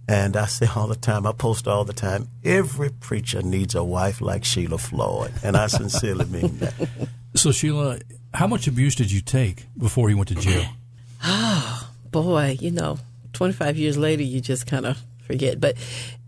And 0.08 0.36
I 0.36 0.46
say 0.48 0.68
all 0.76 0.88
the 0.88 0.96
time, 0.96 1.26
I 1.26 1.32
post 1.32 1.68
all 1.68 1.86
the 1.86 1.94
time, 1.94 2.28
every 2.44 2.90
preacher 2.90 3.42
needs 3.42 3.76
a 3.76 3.84
wife 3.84 4.20
like 4.20 4.44
Sheila 4.44 4.78
Floyd. 4.78 5.32
And 5.42 5.56
I 5.56 5.68
sincerely 5.68 6.26
mean 6.26 6.58
that. 6.58 6.74
So 7.34 7.54
Sheila, 7.54 8.00
how 8.34 8.48
much 8.48 8.68
abuse 8.68 8.94
did 8.96 9.10
you 9.10 9.22
take 9.22 9.66
before 9.78 10.10
you 10.10 10.18
went 10.18 10.28
to 10.28 10.36
jail? 10.36 10.66
Oh 11.24 11.90
boy, 12.12 12.58
you 12.60 12.72
know, 12.72 12.98
25 13.34 13.78
years 13.78 13.98
later, 13.98 14.24
you 14.24 14.42
just 14.42 14.68
kind 14.68 14.86
of 14.86 14.98
forget. 15.26 15.60
But 15.60 15.76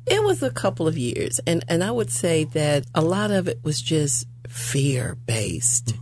it 0.05 0.23
was 0.23 0.43
a 0.43 0.49
couple 0.51 0.87
of 0.87 0.97
years. 0.97 1.39
And, 1.47 1.63
and 1.67 1.83
I 1.83 1.91
would 1.91 2.11
say 2.11 2.45
that 2.45 2.85
a 2.95 3.01
lot 3.01 3.31
of 3.31 3.47
it 3.47 3.59
was 3.63 3.81
just 3.81 4.27
fear 4.47 5.15
based. 5.25 5.95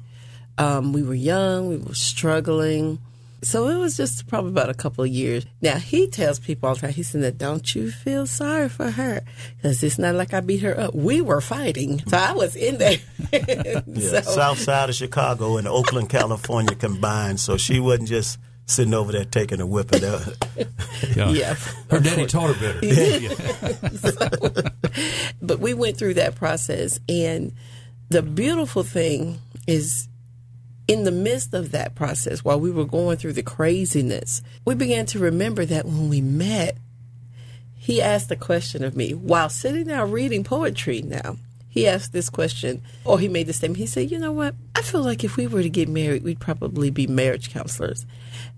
Um, 0.57 0.93
we 0.93 1.01
were 1.03 1.13
young, 1.15 1.69
we 1.69 1.77
were 1.77 1.93
struggling. 1.95 2.99
So 3.43 3.69
it 3.69 3.77
was 3.77 3.97
just 3.97 4.27
probably 4.27 4.51
about 4.51 4.69
a 4.69 4.75
couple 4.75 5.03
of 5.03 5.09
years. 5.09 5.47
Now 5.63 5.77
he 5.79 6.05
tells 6.07 6.37
people 6.39 6.69
all 6.69 6.75
the 6.75 6.81
time. 6.81 6.91
He 6.91 7.01
said, 7.01 7.21
that, 7.23 7.39
"Don't 7.39 7.73
you 7.73 7.89
feel 7.89 8.27
sorry 8.27 8.69
for 8.69 8.91
her? 8.91 9.21
Because 9.57 9.81
it's 9.81 9.97
not 9.97 10.13
like 10.13 10.31
I 10.35 10.41
beat 10.41 10.61
her 10.61 10.79
up. 10.79 10.93
We 10.93 11.21
were 11.21 11.41
fighting, 11.41 12.03
so 12.07 12.17
I 12.17 12.33
was 12.33 12.55
in 12.55 12.77
there." 12.77 12.97
Yeah, 13.33 14.21
So- 14.21 14.31
South 14.33 14.59
side 14.59 14.89
of 14.89 14.95
Chicago 14.95 15.57
and 15.57 15.67
Oakland, 15.67 16.09
California 16.09 16.75
combined. 16.75 17.39
So 17.39 17.57
she 17.57 17.79
wasn't 17.79 18.09
just 18.09 18.37
sitting 18.71 18.93
over 18.93 19.11
there 19.11 19.25
taking 19.25 19.61
a 19.61 19.65
whipping. 19.65 20.03
Uh, 20.03 20.23
Yeah. 21.15 21.55
Her 21.89 21.99
daddy 21.99 22.25
taught 22.25 22.55
her 22.55 22.73
better. 22.73 22.85
Yeah. 22.85 24.69
but 25.41 25.59
we 25.59 25.73
went 25.73 25.97
through 25.97 26.13
that 26.15 26.35
process 26.35 26.99
and 27.09 27.53
the 28.09 28.21
beautiful 28.21 28.83
thing 28.83 29.39
is 29.67 30.07
in 30.87 31.05
the 31.05 31.11
midst 31.11 31.53
of 31.53 31.71
that 31.71 31.95
process, 31.95 32.43
while 32.43 32.59
we 32.59 32.71
were 32.71 32.85
going 32.85 33.17
through 33.17 33.33
the 33.33 33.43
craziness, 33.43 34.41
we 34.65 34.75
began 34.75 35.05
to 35.07 35.19
remember 35.19 35.65
that 35.65 35.85
when 35.85 36.09
we 36.09 36.21
met, 36.21 36.77
he 37.77 38.01
asked 38.01 38.29
a 38.31 38.35
question 38.35 38.83
of 38.83 38.95
me 38.95 39.13
while 39.13 39.49
sitting 39.49 39.87
down 39.87 40.11
reading 40.11 40.43
poetry 40.43 41.01
now. 41.01 41.37
He 41.71 41.87
asked 41.87 42.11
this 42.11 42.29
question, 42.29 42.81
or 43.05 43.17
he 43.17 43.29
made 43.29 43.47
the 43.47 43.53
statement. 43.53 43.77
He 43.77 43.85
said, 43.85 44.11
You 44.11 44.19
know 44.19 44.33
what? 44.33 44.55
I 44.75 44.81
feel 44.81 45.01
like 45.01 45.23
if 45.23 45.37
we 45.37 45.47
were 45.47 45.63
to 45.63 45.69
get 45.69 45.87
married, 45.87 46.21
we'd 46.21 46.41
probably 46.41 46.89
be 46.89 47.07
marriage 47.07 47.49
counselors. 47.49 48.05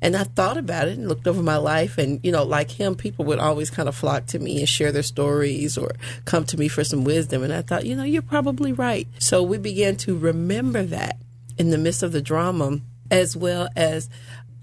And 0.01 0.17
I 0.17 0.23
thought 0.23 0.57
about 0.57 0.87
it 0.87 0.97
and 0.97 1.07
looked 1.07 1.27
over 1.27 1.43
my 1.43 1.57
life. 1.57 1.99
And, 1.99 2.19
you 2.23 2.31
know, 2.31 2.43
like 2.43 2.71
him, 2.71 2.95
people 2.95 3.23
would 3.25 3.37
always 3.37 3.69
kind 3.69 3.87
of 3.87 3.95
flock 3.95 4.25
to 4.27 4.39
me 4.39 4.57
and 4.57 4.67
share 4.67 4.91
their 4.91 5.03
stories 5.03 5.77
or 5.77 5.91
come 6.25 6.43
to 6.45 6.57
me 6.57 6.67
for 6.67 6.83
some 6.83 7.03
wisdom. 7.03 7.43
And 7.43 7.53
I 7.53 7.61
thought, 7.61 7.85
you 7.85 7.95
know, 7.95 8.03
you're 8.03 8.23
probably 8.23 8.73
right. 8.73 9.07
So 9.19 9.43
we 9.43 9.59
began 9.59 9.95
to 9.97 10.17
remember 10.17 10.81
that 10.81 11.17
in 11.59 11.69
the 11.69 11.77
midst 11.77 12.01
of 12.01 12.13
the 12.13 12.21
drama, 12.21 12.79
as 13.11 13.37
well 13.37 13.69
as 13.75 14.09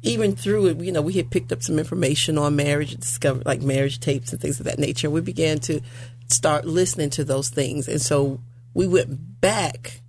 even 0.02 0.34
through 0.34 0.66
it, 0.66 0.80
you 0.80 0.90
know, 0.90 1.02
we 1.02 1.12
had 1.12 1.30
picked 1.30 1.52
up 1.52 1.62
some 1.62 1.78
information 1.78 2.36
on 2.36 2.56
marriage, 2.56 2.96
discovered 2.96 3.46
like 3.46 3.62
marriage 3.62 4.00
tapes 4.00 4.32
and 4.32 4.40
things 4.40 4.58
of 4.58 4.66
that 4.66 4.78
nature. 4.78 5.08
We 5.08 5.20
began 5.20 5.60
to 5.60 5.80
start 6.30 6.64
listening 6.64 7.10
to 7.10 7.24
those 7.24 7.48
things. 7.48 7.88
And 7.88 8.00
so 8.00 8.40
we 8.74 8.86
went 8.86 9.40
back 9.40 10.00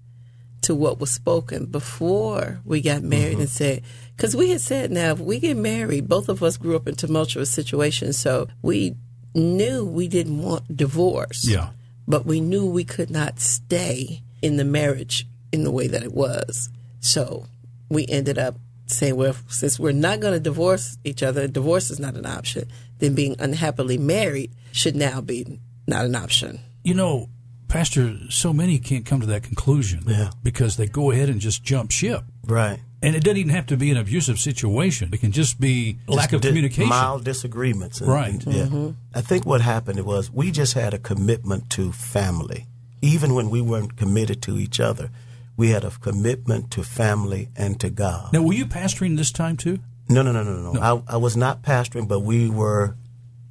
to 0.62 0.76
what 0.76 1.00
was 1.00 1.12
spoken 1.12 1.66
before 1.66 2.62
we 2.64 2.82
got 2.82 3.02
married 3.02 3.34
mm-hmm. 3.34 3.42
and 3.42 3.50
said, 3.50 3.84
because 4.16 4.36
we 4.36 4.52
had 4.52 4.62
said, 4.62 4.92
now, 4.92 5.12
if 5.12 5.20
we 5.20 5.40
get 5.40 5.58
married, 5.58 6.08
both 6.08 6.30
of 6.30 6.44
us 6.44 6.58
grew 6.58 6.76
up 6.76 6.88
in 6.88 6.96
tumultuous 6.96 7.50
situations. 7.50 8.18
So 8.20 8.48
we 8.62 8.96
knew 9.34 9.86
we 9.86 10.08
didn't 10.08 10.42
want 10.42 10.76
divorce. 10.76 11.48
Yeah. 11.48 11.70
But 12.08 12.26
we 12.26 12.42
knew 12.42 12.70
we 12.70 12.84
could 12.84 13.10
not 13.10 13.40
stay 13.40 14.22
in 14.42 14.58
the 14.58 14.66
marriage 14.66 15.28
in 15.52 15.64
the 15.64 15.72
way 15.72 15.88
that 15.88 16.04
it 16.04 16.14
was. 16.14 16.70
So 17.00 17.48
we 17.90 18.06
ended 18.08 18.38
up 18.38 18.56
saying, 18.86 19.16
well, 19.16 19.36
since 19.48 19.80
we're 19.80 19.92
not 19.92 20.20
going 20.20 20.34
to 20.34 20.40
divorce 20.40 20.98
each 21.04 21.24
other, 21.24 21.48
divorce 21.48 21.90
is 21.90 22.00
not 22.00 22.16
an 22.16 22.26
option, 22.26 22.70
then 23.00 23.16
being 23.16 23.36
unhappily 23.40 23.98
married 23.98 24.52
should 24.72 24.96
now 24.96 25.22
be 25.22 25.60
not 25.88 26.06
an 26.06 26.16
option. 26.16 26.60
You 26.84 26.94
know, 26.94 27.30
Pastor, 27.68 28.18
so 28.30 28.52
many 28.52 28.80
can't 28.80 29.06
come 29.06 29.22
to 29.22 29.28
that 29.28 29.44
conclusion 29.44 30.04
yeah. 30.06 30.32
because 30.44 30.76
they 30.76 30.88
go 30.88 31.12
ahead 31.12 31.30
and 31.30 31.40
just 31.40 31.64
jump 31.64 31.92
ship. 31.92 32.24
Right. 32.46 32.80
And 33.02 33.16
it 33.16 33.24
doesn't 33.24 33.38
even 33.38 33.54
have 33.54 33.66
to 33.68 33.78
be 33.78 33.90
an 33.92 33.98
abusive 33.98 34.40
situation. 34.40 35.10
It 35.14 35.22
can 35.22 35.32
just 35.32 35.60
be 35.60 35.94
just 35.94 36.10
lack 36.10 36.34
of 36.34 36.42
di- 36.42 36.50
communication. 36.50 36.90
Mild 36.90 37.24
disagreements. 37.24 38.02
And, 38.02 38.12
right. 38.12 38.46
And, 38.46 38.54
yeah. 38.54 38.64
Mm-hmm. 38.66 38.90
I 39.16 39.22
think 39.22 39.46
what 39.46 39.62
happened 39.62 40.00
was 40.06 40.30
we 40.30 40.52
just 40.52 40.74
had 40.74 40.94
a 40.94 41.00
commitment 41.00 41.70
to 41.72 41.92
family. 41.92 42.68
Even 43.02 43.34
when 43.34 43.50
we 43.50 43.62
weren't 43.62 43.96
committed 43.96 44.42
to 44.44 44.58
each 44.58 44.80
other, 44.80 45.10
we 45.56 45.70
had 45.70 45.84
a 45.84 45.92
commitment 45.92 46.72
to 46.72 46.84
family 46.84 47.50
and 47.56 47.80
to 47.80 47.90
God. 47.90 48.34
Now, 48.34 48.44
were 48.44 48.54
you 48.54 48.66
pastoring 48.66 49.18
this 49.18 49.32
time 49.32 49.58
too? 49.58 49.80
No, 50.10 50.22
no, 50.22 50.32
no, 50.32 50.44
no, 50.44 50.58
no. 50.58 50.74
no. 50.74 50.82
I, 50.82 51.14
I 51.14 51.18
was 51.18 51.38
not 51.38 51.64
pastoring, 51.64 52.08
but 52.08 52.20
we 52.20 52.50
were 52.50 52.98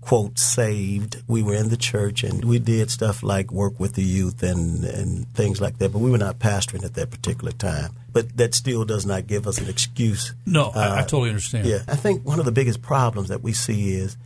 quote 0.01 0.39
saved. 0.39 1.23
We 1.29 1.43
were 1.43 1.55
in 1.55 1.69
the 1.69 1.77
church 1.77 2.25
and 2.25 2.45
we 2.45 2.59
did 2.59 2.91
stuff 2.91 3.23
like 3.23 3.53
work 3.53 3.79
with 3.79 3.95
the 3.95 4.03
youth 4.03 4.43
and 4.43 4.85
and 4.85 5.29
things 5.35 5.61
like 5.61 5.79
that. 5.79 5.93
But 5.93 5.99
we 5.99 6.11
were 6.11 6.19
not 6.19 6.39
pastoring 6.39 6.85
at 6.85 6.95
that 6.95 7.11
particular 7.11 7.53
time. 7.53 7.93
But 8.13 8.37
that 8.39 8.55
still 8.55 8.85
does 8.85 9.07
not 9.07 9.27
give 9.27 9.47
us 9.47 9.59
an 9.59 9.69
excuse. 9.69 10.35
No, 10.47 10.67
uh, 10.67 10.73
I, 10.75 10.81
I 10.81 11.01
uh, 11.01 11.03
totally 11.03 11.29
understand. 11.29 11.67
Yeah, 11.67 11.83
I 11.87 11.97
think 11.97 12.25
one 12.25 12.39
of 12.39 12.45
the 12.45 12.53
biggest 12.53 12.83
problems 12.83 13.29
that 13.29 13.43
we 13.43 13.53
see 13.53 13.95
is 13.95 14.17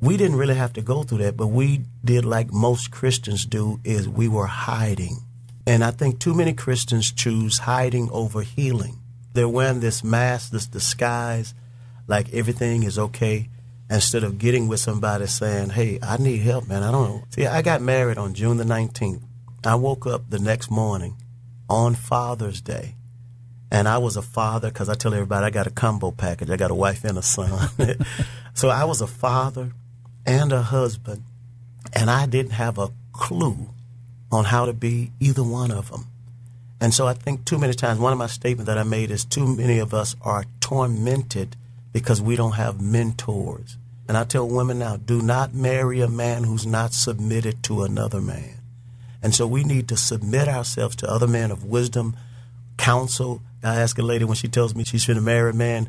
we 0.00 0.16
didn't 0.16 0.36
really 0.36 0.54
have 0.54 0.72
to 0.74 0.82
go 0.82 1.02
through 1.02 1.18
that, 1.18 1.36
but 1.36 1.48
we 1.48 1.82
did 2.04 2.24
like 2.24 2.52
most 2.52 2.90
Christians 2.90 3.44
do 3.44 3.80
is 3.84 4.08
we 4.08 4.28
were 4.28 4.46
hiding. 4.46 5.18
And 5.66 5.82
I 5.82 5.90
think 5.90 6.20
too 6.20 6.32
many 6.32 6.52
Christians 6.52 7.10
choose 7.10 7.58
hiding 7.58 8.08
over 8.12 8.42
healing. 8.42 9.00
They're 9.32 9.48
wearing 9.48 9.80
this 9.80 10.04
mask, 10.04 10.52
this 10.52 10.66
disguise, 10.66 11.54
like 12.06 12.32
everything 12.32 12.84
is 12.84 12.98
okay 12.98 13.48
instead 13.90 14.24
of 14.24 14.38
getting 14.38 14.68
with 14.68 14.80
somebody 14.80 15.26
saying, 15.26 15.70
"Hey, 15.70 15.98
I 16.02 16.16
need 16.16 16.38
help, 16.38 16.66
man. 16.66 16.82
I 16.82 16.90
don't 16.90 17.08
know." 17.08 17.22
See, 17.30 17.46
I 17.46 17.62
got 17.62 17.80
married 17.82 18.18
on 18.18 18.34
June 18.34 18.56
the 18.56 18.64
19th. 18.64 19.22
I 19.64 19.74
woke 19.74 20.06
up 20.06 20.30
the 20.30 20.38
next 20.38 20.70
morning 20.70 21.16
on 21.68 21.94
Father's 21.94 22.60
Day, 22.60 22.94
and 23.70 23.88
I 23.88 23.98
was 23.98 24.16
a 24.16 24.22
father 24.22 24.68
because 24.68 24.88
I 24.88 24.94
tell 24.94 25.14
everybody 25.14 25.46
I 25.46 25.50
got 25.50 25.66
a 25.66 25.70
combo 25.70 26.10
package. 26.10 26.50
I 26.50 26.56
got 26.56 26.70
a 26.70 26.74
wife 26.74 27.04
and 27.04 27.18
a 27.18 27.22
son, 27.22 27.70
so 28.54 28.68
I 28.68 28.84
was 28.84 29.00
a 29.00 29.06
father 29.06 29.72
and 30.24 30.52
a 30.52 30.62
husband, 30.62 31.22
and 31.92 32.10
I 32.10 32.26
didn't 32.26 32.52
have 32.52 32.78
a 32.78 32.90
clue 33.12 33.70
on 34.30 34.44
how 34.44 34.66
to 34.66 34.72
be 34.72 35.12
either 35.20 35.42
one 35.42 35.70
of 35.70 35.90
them. 35.90 36.06
And 36.80 36.92
so 36.92 37.06
I 37.06 37.14
think 37.14 37.44
too 37.44 37.58
many 37.58 37.72
times, 37.72 37.98
one 37.98 38.12
of 38.12 38.18
my 38.18 38.26
statements 38.26 38.66
that 38.66 38.78
I 38.78 38.82
made 38.82 39.10
is 39.10 39.24
too 39.24 39.46
many 39.46 39.78
of 39.78 39.94
us 39.94 40.14
are 40.20 40.44
tormented 40.60 41.56
because 41.96 42.20
we 42.20 42.36
don't 42.36 42.56
have 42.56 42.78
mentors. 42.78 43.78
And 44.06 44.18
I 44.18 44.24
tell 44.24 44.46
women 44.46 44.80
now, 44.80 44.98
do 44.98 45.22
not 45.22 45.54
marry 45.54 46.02
a 46.02 46.08
man 46.08 46.44
who's 46.44 46.66
not 46.66 46.92
submitted 46.92 47.62
to 47.62 47.84
another 47.84 48.20
man. 48.20 48.58
And 49.22 49.34
so 49.34 49.46
we 49.46 49.64
need 49.64 49.88
to 49.88 49.96
submit 49.96 50.46
ourselves 50.46 50.94
to 50.96 51.10
other 51.10 51.26
men 51.26 51.50
of 51.50 51.64
wisdom, 51.64 52.14
counsel. 52.76 53.40
I 53.64 53.76
ask 53.80 53.96
a 53.96 54.02
lady 54.02 54.26
when 54.26 54.36
she 54.36 54.46
tells 54.46 54.74
me 54.74 54.84
she's 54.84 55.06
going 55.06 55.16
to 55.16 55.22
marry 55.22 55.52
a 55.52 55.54
man, 55.54 55.88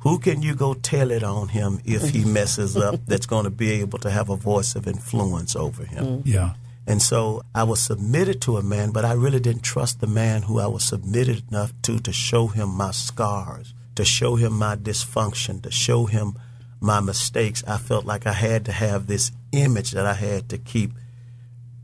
who 0.00 0.18
can 0.18 0.42
you 0.42 0.54
go 0.54 0.74
tell 0.74 1.10
it 1.10 1.22
on 1.22 1.48
him 1.48 1.80
if 1.86 2.10
he 2.10 2.24
messes 2.38 2.76
up 2.76 3.00
that's 3.06 3.24
going 3.24 3.44
to 3.44 3.50
be 3.50 3.70
able 3.80 4.00
to 4.00 4.10
have 4.10 4.28
a 4.28 4.36
voice 4.36 4.74
of 4.74 4.86
influence 4.86 5.56
over 5.56 5.86
him? 5.86 6.04
Mm. 6.04 6.22
Yeah. 6.26 6.54
And 6.86 7.00
so 7.00 7.40
I 7.54 7.64
was 7.64 7.80
submitted 7.80 8.42
to 8.42 8.58
a 8.58 8.62
man, 8.62 8.90
but 8.90 9.06
I 9.06 9.14
really 9.14 9.40
didn't 9.40 9.62
trust 9.62 10.02
the 10.02 10.06
man 10.06 10.42
who 10.42 10.60
I 10.60 10.66
was 10.66 10.84
submitted 10.84 11.44
enough 11.48 11.72
to 11.84 11.98
to 12.00 12.12
show 12.12 12.48
him 12.48 12.68
my 12.68 12.90
scars, 12.90 13.72
to 13.98 14.04
show 14.04 14.36
him 14.36 14.52
my 14.52 14.76
dysfunction, 14.76 15.60
to 15.60 15.72
show 15.72 16.06
him 16.06 16.38
my 16.80 17.00
mistakes, 17.00 17.64
I 17.66 17.78
felt 17.78 18.04
like 18.04 18.28
I 18.28 18.32
had 18.32 18.64
to 18.66 18.72
have 18.72 19.08
this 19.08 19.32
image 19.50 19.90
that 19.90 20.06
I 20.06 20.14
had 20.14 20.48
to 20.50 20.56
keep 20.56 20.92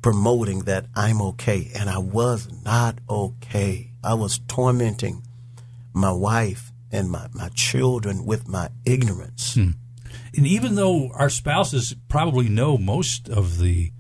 promoting 0.00 0.61
that 0.61 0.87
I'm 0.94 1.21
okay. 1.21 1.73
And 1.75 1.90
I 1.90 1.99
was 1.99 2.49
not 2.64 3.00
okay. 3.11 3.90
I 4.04 4.14
was 4.14 4.38
tormenting 4.47 5.25
my 5.92 6.12
wife 6.12 6.71
and 6.92 7.11
my, 7.11 7.26
my 7.33 7.49
children 7.49 8.25
with 8.25 8.47
my 8.47 8.68
ignorance. 8.85 9.54
Hmm. 9.54 9.71
And 10.37 10.47
even 10.47 10.76
though 10.76 11.11
our 11.14 11.30
spouses 11.30 11.97
probably 12.09 12.49
know 12.49 12.78
most 12.78 13.28
of 13.28 13.59
the 13.59 13.90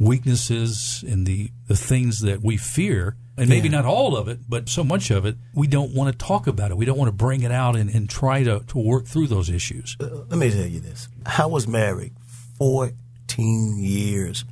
weaknesses 0.00 1.04
and 1.06 1.28
the, 1.28 1.52
the 1.68 1.76
things 1.76 2.22
that 2.22 2.42
we 2.42 2.56
fear, 2.56 3.14
and 3.36 3.48
maybe 3.48 3.68
yeah. 3.68 3.76
not 3.76 3.84
all 3.86 4.16
of 4.16 4.28
it, 4.28 4.40
but 4.48 4.68
so 4.68 4.84
much 4.84 5.10
of 5.10 5.24
it, 5.24 5.36
we 5.54 5.66
don't 5.66 5.94
want 5.94 6.12
to 6.12 6.26
talk 6.26 6.46
about 6.46 6.70
it. 6.70 6.76
We 6.76 6.84
don't 6.84 6.98
want 6.98 7.08
to 7.08 7.16
bring 7.16 7.42
it 7.42 7.50
out 7.50 7.76
and, 7.76 7.88
and 7.88 8.08
try 8.08 8.42
to, 8.42 8.60
to 8.60 8.78
work 8.78 9.06
through 9.06 9.28
those 9.28 9.48
issues. 9.48 9.96
Uh, 9.98 10.24
let 10.28 10.38
me 10.38 10.50
tell 10.50 10.66
you 10.66 10.80
this. 10.80 11.08
I 11.24 11.46
was 11.46 11.66
married 11.66 12.12
14 12.58 13.78
years 13.78 14.44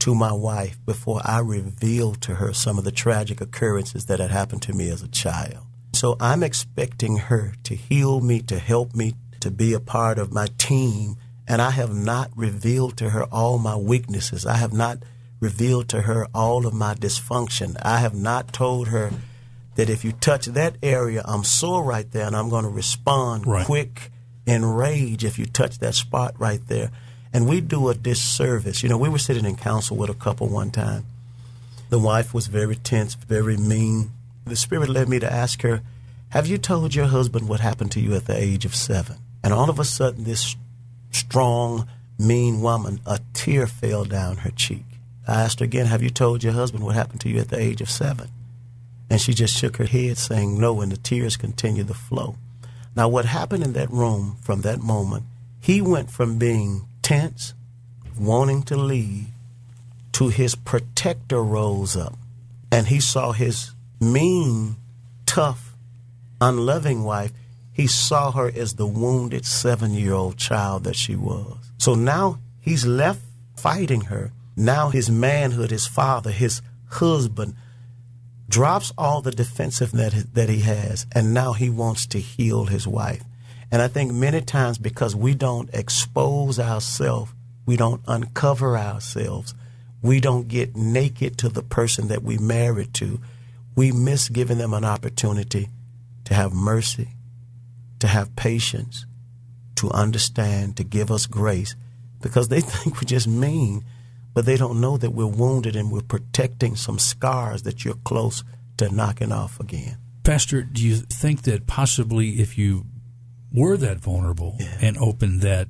to 0.00 0.14
my 0.14 0.32
wife 0.32 0.78
before 0.86 1.20
I 1.24 1.40
revealed 1.40 2.22
to 2.22 2.36
her 2.36 2.54
some 2.54 2.78
of 2.78 2.84
the 2.84 2.92
tragic 2.92 3.40
occurrences 3.40 4.06
that 4.06 4.20
had 4.20 4.30
happened 4.30 4.62
to 4.62 4.72
me 4.72 4.88
as 4.88 5.02
a 5.02 5.08
child. 5.08 5.66
So 5.92 6.16
I'm 6.20 6.42
expecting 6.42 7.16
her 7.16 7.54
to 7.64 7.74
heal 7.74 8.20
me, 8.20 8.40
to 8.42 8.58
help 8.58 8.94
me, 8.94 9.14
to 9.40 9.50
be 9.50 9.74
a 9.74 9.80
part 9.80 10.18
of 10.18 10.32
my 10.32 10.46
team. 10.56 11.16
And 11.46 11.60
I 11.60 11.70
have 11.70 11.94
not 11.94 12.30
revealed 12.36 12.96
to 12.98 13.10
her 13.10 13.24
all 13.24 13.58
my 13.58 13.76
weaknesses. 13.76 14.46
I 14.46 14.56
have 14.56 14.72
not 14.72 14.98
revealed 15.40 15.88
to 15.88 16.02
her 16.02 16.26
all 16.34 16.66
of 16.66 16.74
my 16.74 16.94
dysfunction. 16.94 17.76
I 17.82 17.98
have 17.98 18.14
not 18.14 18.52
told 18.52 18.88
her 18.88 19.10
that 19.76 19.88
if 19.88 20.04
you 20.04 20.12
touch 20.12 20.46
that 20.46 20.76
area, 20.82 21.22
I'm 21.24 21.44
sore 21.44 21.84
right 21.84 22.10
there 22.10 22.26
and 22.26 22.34
I'm 22.36 22.48
going 22.48 22.64
to 22.64 22.70
respond 22.70 23.46
right. 23.46 23.64
quick 23.64 24.10
in 24.46 24.64
rage 24.64 25.24
if 25.24 25.38
you 25.38 25.46
touch 25.46 25.78
that 25.78 25.94
spot 25.94 26.34
right 26.38 26.60
there. 26.66 26.90
And 27.32 27.48
we 27.48 27.60
do 27.60 27.88
a 27.88 27.94
disservice. 27.94 28.82
You 28.82 28.88
know, 28.88 28.98
we 28.98 29.08
were 29.08 29.18
sitting 29.18 29.44
in 29.44 29.56
counsel 29.56 29.96
with 29.96 30.10
a 30.10 30.14
couple 30.14 30.48
one 30.48 30.70
time. 30.70 31.04
The 31.90 31.98
wife 31.98 32.34
was 32.34 32.46
very 32.46 32.76
tense, 32.76 33.14
very 33.14 33.56
mean. 33.56 34.10
The 34.46 34.56
Spirit 34.56 34.88
led 34.88 35.08
me 35.08 35.18
to 35.20 35.32
ask 35.32 35.62
her, 35.62 35.82
Have 36.30 36.46
you 36.46 36.58
told 36.58 36.94
your 36.94 37.06
husband 37.06 37.48
what 37.48 37.60
happened 37.60 37.92
to 37.92 38.00
you 38.00 38.14
at 38.14 38.26
the 38.26 38.36
age 38.36 38.64
of 38.64 38.74
seven? 38.74 39.16
And 39.44 39.52
all 39.52 39.70
of 39.70 39.78
a 39.78 39.84
sudden, 39.84 40.24
this 40.24 40.56
strong, 41.10 41.86
mean 42.18 42.60
woman, 42.60 43.00
a 43.06 43.20
tear 43.32 43.66
fell 43.66 44.04
down 44.04 44.38
her 44.38 44.50
cheek. 44.50 44.84
I 45.28 45.42
asked 45.42 45.60
her 45.60 45.64
again, 45.64 45.86
Have 45.86 46.02
you 46.02 46.08
told 46.08 46.42
your 46.42 46.54
husband 46.54 46.84
what 46.84 46.94
happened 46.94 47.20
to 47.20 47.28
you 47.28 47.38
at 47.38 47.50
the 47.50 47.60
age 47.60 47.82
of 47.82 47.90
seven? 47.90 48.28
And 49.10 49.20
she 49.20 49.34
just 49.34 49.56
shook 49.56 49.76
her 49.76 49.84
head, 49.84 50.16
saying 50.16 50.58
no, 50.58 50.80
and 50.80 50.90
the 50.90 50.96
tears 50.96 51.36
continued 51.36 51.88
to 51.88 51.94
flow. 51.94 52.36
Now, 52.96 53.08
what 53.08 53.26
happened 53.26 53.62
in 53.62 53.74
that 53.74 53.90
room 53.90 54.38
from 54.40 54.62
that 54.62 54.80
moment, 54.80 55.24
he 55.60 55.80
went 55.80 56.10
from 56.10 56.38
being 56.38 56.86
tense, 57.02 57.52
wanting 58.18 58.62
to 58.64 58.76
leave, 58.76 59.26
to 60.12 60.28
his 60.28 60.54
protector 60.54 61.42
rose 61.42 61.96
up. 61.96 62.18
And 62.72 62.86
he 62.88 62.98
saw 62.98 63.32
his 63.32 63.72
mean, 64.00 64.76
tough, 65.26 65.74
unloving 66.40 67.04
wife. 67.04 67.32
He 67.72 67.86
saw 67.86 68.32
her 68.32 68.50
as 68.54 68.74
the 68.74 68.86
wounded 68.86 69.46
seven 69.46 69.92
year 69.92 70.14
old 70.14 70.38
child 70.38 70.84
that 70.84 70.96
she 70.96 71.14
was. 71.14 71.56
So 71.78 71.94
now 71.94 72.38
he's 72.60 72.84
left 72.84 73.20
fighting 73.56 74.02
her 74.02 74.32
now 74.58 74.90
his 74.90 75.08
manhood, 75.08 75.70
his 75.70 75.86
father, 75.86 76.30
his 76.30 76.60
husband, 76.90 77.54
drops 78.48 78.92
all 78.98 79.22
the 79.22 79.30
defensive 79.30 79.92
that 79.92 80.34
that 80.34 80.48
he 80.48 80.60
has, 80.60 81.06
and 81.14 81.32
now 81.32 81.52
he 81.52 81.70
wants 81.70 82.06
to 82.06 82.18
heal 82.18 82.64
his 82.64 82.86
wife. 82.86 83.22
And 83.70 83.82
I 83.82 83.88
think 83.88 84.12
many 84.12 84.40
times 84.40 84.78
because 84.78 85.14
we 85.14 85.34
don't 85.34 85.72
expose 85.74 86.58
ourselves, 86.58 87.32
we 87.66 87.76
don't 87.76 88.02
uncover 88.08 88.76
ourselves, 88.76 89.54
we 90.02 90.20
don't 90.20 90.48
get 90.48 90.74
naked 90.74 91.38
to 91.38 91.48
the 91.48 91.62
person 91.62 92.08
that 92.08 92.22
we 92.22 92.38
married 92.38 92.94
to, 92.94 93.20
we 93.76 93.92
miss 93.92 94.28
giving 94.28 94.58
them 94.58 94.72
an 94.72 94.84
opportunity 94.84 95.68
to 96.24 96.34
have 96.34 96.52
mercy, 96.52 97.10
to 98.00 98.06
have 98.06 98.34
patience, 98.36 99.06
to 99.76 99.90
understand, 99.90 100.76
to 100.76 100.84
give 100.84 101.10
us 101.10 101.26
grace, 101.26 101.76
because 102.20 102.48
they 102.48 102.60
think 102.62 102.96
we're 102.96 103.06
just 103.06 103.28
mean, 103.28 103.84
but 104.38 104.46
they 104.46 104.56
don't 104.56 104.80
know 104.80 104.96
that 104.96 105.10
we're 105.10 105.26
wounded 105.26 105.74
and 105.74 105.90
we're 105.90 106.00
protecting 106.00 106.76
some 106.76 106.96
scars 106.96 107.64
that 107.64 107.84
you're 107.84 107.98
close 108.04 108.44
to 108.76 108.88
knocking 108.88 109.32
off 109.32 109.58
again. 109.58 109.96
Pastor, 110.22 110.62
do 110.62 110.80
you 110.86 110.94
think 110.94 111.42
that 111.42 111.66
possibly 111.66 112.38
if 112.40 112.56
you 112.56 112.86
were 113.52 113.76
that 113.78 113.98
vulnerable 113.98 114.54
Yeah. 114.60 114.78
and 114.80 114.96
open 114.98 115.40
that 115.40 115.66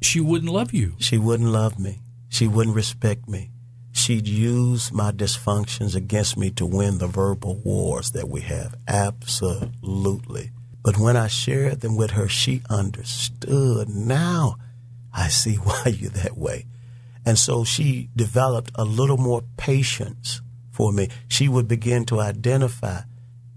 she 0.00 0.18
wouldn't 0.18 0.50
love 0.50 0.74
you? 0.74 0.96
She 0.98 1.16
wouldn't 1.16 1.50
love 1.50 1.78
me. 1.78 2.00
She 2.28 2.48
wouldn't 2.48 2.74
respect 2.74 3.28
me. 3.28 3.52
She'd 3.92 4.26
use 4.26 4.90
my 4.90 5.12
dysfunctions 5.12 5.94
against 5.94 6.36
me 6.36 6.50
to 6.58 6.66
win 6.66 6.98
the 6.98 7.06
verbal 7.06 7.58
wars 7.62 8.10
that 8.10 8.28
we 8.28 8.40
have. 8.40 8.74
Absolutely. 8.88 10.50
But 10.82 10.98
when 10.98 11.16
I 11.16 11.28
shared 11.28 11.82
them 11.82 11.96
with 11.96 12.10
her, 12.18 12.26
she 12.28 12.62
understood. 12.68 13.88
Now 13.88 14.56
I 15.14 15.28
see 15.28 15.54
why 15.68 15.94
you're 15.96 16.10
that 16.10 16.36
way. 16.36 16.66
And 17.24 17.38
so 17.38 17.64
she 17.64 18.10
developed 18.16 18.72
a 18.74 18.84
little 18.84 19.16
more 19.16 19.42
patience 19.56 20.40
for 20.70 20.92
me. 20.92 21.08
She 21.28 21.48
would 21.48 21.68
begin 21.68 22.04
to 22.06 22.20
identify, 22.20 23.02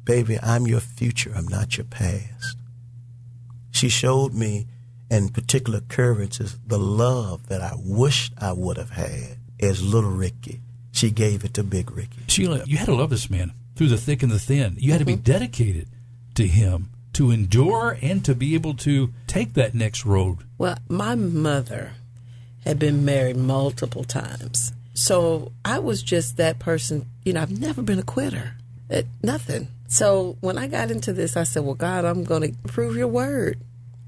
baby, 0.04 0.38
I'm 0.42 0.68
your 0.68 0.80
future. 0.80 1.34
I'm 1.36 1.48
not 1.48 1.78
your 1.78 1.86
past. 1.86 2.58
She 3.72 3.90
showed 3.90 4.34
me 4.34 4.68
in 5.10 5.30
particular 5.30 5.80
occurrences 5.80 6.58
the 6.66 6.80
love 6.80 7.48
that 7.48 7.62
I 7.62 7.74
wished 7.78 8.34
I 8.38 8.54
would 8.54 8.78
have 8.78 8.92
had 8.92 9.38
as 9.60 9.84
little 9.84 10.12
Ricky. 10.12 10.62
She 10.92 11.12
gave 11.12 11.44
it 11.44 11.54
to 11.56 11.64
Big 11.64 11.92
Ricky. 11.92 12.22
Sheila, 12.28 12.64
you 12.66 12.78
had 12.78 12.86
to 12.86 12.96
love 12.96 13.10
this 13.10 13.30
man 13.30 13.54
through 13.76 13.90
the 13.90 13.98
thick 13.98 14.24
and 14.24 14.32
the 14.32 14.40
thin. 14.40 14.76
You 14.80 14.92
had 14.92 15.00
to 15.00 15.06
be 15.06 15.14
mm-hmm. 15.14 15.24
dedicated 15.24 15.88
to 16.36 16.48
him 16.48 16.92
to 17.14 17.32
endure 17.32 17.98
and 18.02 18.24
to 18.26 18.36
be 18.36 18.56
able 18.56 18.74
to 18.76 19.14
take 19.28 19.54
that 19.54 19.74
next 19.74 20.06
road. 20.06 20.40
Well, 20.58 20.78
my 20.90 21.16
mother 21.16 21.94
had 22.66 22.80
been 22.80 23.06
married 23.06 23.38
multiple 23.38 24.04
times. 24.04 24.74
So 24.94 25.52
I 25.64 25.80
was 25.80 26.02
just 26.02 26.38
that 26.38 26.60
person. 26.60 27.06
You 27.24 27.34
know, 27.34 27.42
I've 27.42 27.60
never 27.60 27.82
been 27.82 28.00
a 28.00 28.04
quitter 28.04 28.56
at 28.90 29.06
nothing. 29.22 29.68
So 29.88 30.38
when 30.42 30.58
I 30.58 30.68
got 30.68 30.90
into 30.90 31.14
this, 31.14 31.38
I 31.38 31.44
said, 31.44 31.64
Well, 31.64 31.76
God, 31.76 32.06
I'm 32.06 32.24
going 32.24 32.42
to 32.54 32.58
prove 32.68 32.96
your 32.96 33.08
word. 33.08 33.60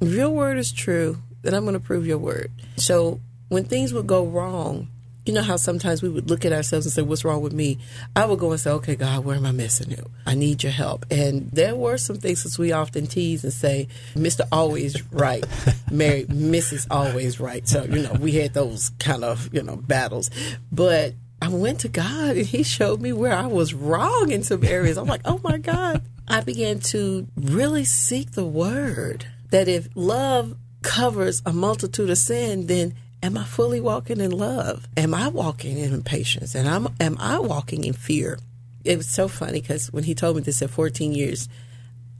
If 0.02 0.14
your 0.14 0.30
word 0.30 0.58
is 0.58 0.72
true, 0.72 1.18
then 1.42 1.54
I'm 1.54 1.64
going 1.64 1.74
to 1.74 1.80
prove 1.80 2.08
your 2.08 2.18
word. 2.18 2.52
So 2.78 3.20
when 3.50 3.66
things 3.66 3.94
would 3.94 4.08
go 4.08 4.26
wrong, 4.26 4.88
you 5.28 5.34
know 5.34 5.42
how 5.42 5.58
sometimes 5.58 6.02
we 6.02 6.10
would 6.10 6.30
look 6.30 6.46
at 6.46 6.54
ourselves 6.54 6.86
and 6.86 6.94
say, 6.94 7.02
What's 7.02 7.26
wrong 7.26 7.42
with 7.42 7.54
me? 7.54 7.78
I 8.16 8.26
would 8.26 8.40
go 8.40 8.52
and 8.52 8.60
say, 8.60 8.72
Okay, 8.72 8.96
God, 8.96 9.26
where 9.26 9.36
am 9.36 9.46
I 9.46 9.52
missing 9.52 9.92
you? 9.92 10.10
I 10.26 10.36
need 10.36 10.64
your 10.64 10.72
help. 10.72 11.06
And 11.12 11.52
there 11.52 11.76
were 11.76 11.98
some 11.98 12.18
things 12.18 12.46
as 12.46 12.58
we 12.58 12.72
often 12.72 13.08
tease 13.08 13.44
and 13.44 13.54
say, 13.54 13.88
Mr. 14.16 14.48
Always 14.52 15.04
Right, 15.12 15.46
Mary, 15.92 16.26
Mrs. 16.26 16.88
Always 16.90 17.40
Right. 17.40 17.68
So, 17.68 17.84
you 17.84 18.04
know, 18.04 18.14
we 18.14 18.34
had 18.34 18.54
those 18.54 18.92
kind 19.00 19.24
of, 19.24 19.54
you 19.54 19.62
know, 19.62 19.76
battles. 19.76 20.30
But 20.72 21.14
I 21.42 21.50
went 21.50 21.82
to 21.82 21.90
God 21.90 22.38
and 22.38 22.46
He 22.46 22.64
showed 22.64 23.02
me 23.02 23.14
where 23.14 23.34
I 23.34 23.48
was 23.48 23.74
wrong 23.74 24.32
in 24.32 24.44
some 24.44 24.64
areas. 24.64 24.98
I'm 24.98 25.08
like, 25.08 25.22
Oh 25.26 25.40
my 25.44 25.58
God. 25.58 26.02
I 26.28 26.42
began 26.42 26.80
to 26.80 27.28
really 27.38 27.86
seek 27.86 28.32
the 28.32 28.46
word 28.46 29.26
that 29.50 29.68
if 29.68 29.88
love 29.96 30.58
covers 30.82 31.42
a 31.46 31.54
multitude 31.54 32.10
of 32.10 32.18
sin, 32.18 32.68
then 32.68 32.96
am 33.24 33.38
I 33.38 33.44
fully 33.44 33.82
walking 33.82 34.20
in 34.20 34.32
love? 34.32 34.88
Am 34.96 35.14
I 35.14 35.28
walking 35.30 35.78
in 35.78 36.04
patience? 36.04 36.56
And 36.56 36.68
I'm, 36.68 36.88
am 37.00 37.18
I 37.20 37.40
walking 37.40 37.84
in 37.84 37.94
fear? 37.94 38.39
It 38.84 38.98
was 38.98 39.08
so 39.08 39.28
funny 39.28 39.62
because 39.62 39.91
when 39.91 40.04
he 40.04 40.15
told 40.15 40.36
me 40.36 40.41
this 40.41 40.62
at 40.62 40.70
14 40.70 41.13
years, 41.13 41.50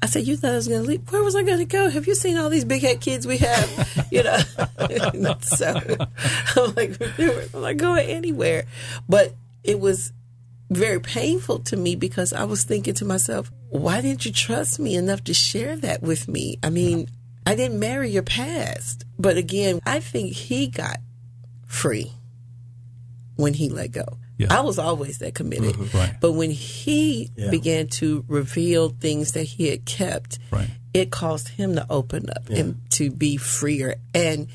I 0.02 0.06
said, 0.06 0.28
"You 0.28 0.38
thought 0.38 0.52
I 0.52 0.56
was 0.56 0.68
going 0.68 0.84
to 0.84 0.88
leave? 0.88 1.12
Where 1.12 1.24
was 1.24 1.36
I 1.36 1.42
going 1.44 1.58
to 1.58 1.66
go? 1.66 1.90
Have 1.90 2.06
you 2.06 2.14
seen 2.14 2.38
all 2.38 2.50
these 2.50 2.66
big 2.66 2.84
head 2.84 3.02
kids 3.02 3.26
we 3.26 3.38
have? 3.38 4.08
You 4.12 4.24
know." 4.24 4.38
so 5.42 5.74
I'm 6.56 6.76
like, 6.76 7.02
"I'm 7.20 7.62
not 7.62 7.78
going 7.78 8.08
anywhere." 8.08 8.66
But 9.10 9.34
it 9.64 9.80
was 9.80 10.14
very 10.70 11.00
painful 11.00 11.60
to 11.60 11.78
me 11.78 11.96
because 11.96 12.32
I 12.32 12.44
was 12.44 12.64
thinking 12.64 12.94
to 12.96 13.06
myself, 13.06 13.52
"Why 13.70 14.02
didn't 14.02 14.26
you 14.26 14.32
trust 14.32 14.80
me 14.80 14.96
enough 14.96 15.24
to 15.26 15.34
share 15.34 15.76
that 15.78 16.04
with 16.04 16.28
me?" 16.28 16.60
I 16.62 16.70
mean, 16.70 17.10
I 17.48 17.56
didn't 17.56 17.80
marry 17.80 18.10
your 18.12 18.24
past, 18.24 19.06
but 19.18 19.38
again, 19.38 19.80
I 19.86 20.00
think 20.00 20.34
he 20.34 20.68
got 20.68 20.98
free 21.66 22.12
when 23.36 23.54
he 23.54 23.70
let 23.70 23.92
go. 23.92 24.18
Yeah. 24.38 24.48
I 24.56 24.62
was 24.62 24.78
always 24.78 25.18
that 25.20 25.34
committed. 25.34 25.74
Mm-hmm. 25.76 25.98
Right. 25.98 26.14
But 26.22 26.34
when 26.34 26.52
he 26.52 27.32
Yeah. 27.36 27.50
began 27.50 27.88
to 27.88 28.24
reveal 28.28 28.90
things 28.90 29.32
that 29.32 29.44
he 29.44 29.68
had 29.70 29.86
kept, 29.86 30.38
Right. 30.52 30.70
it 30.94 31.10
caused 31.12 31.50
him 31.50 31.76
to 31.76 31.86
open 31.90 32.30
up 32.30 32.50
and 32.50 32.80
to 32.92 33.10
be 33.10 33.38
freer. 33.38 33.96
And 34.14 34.48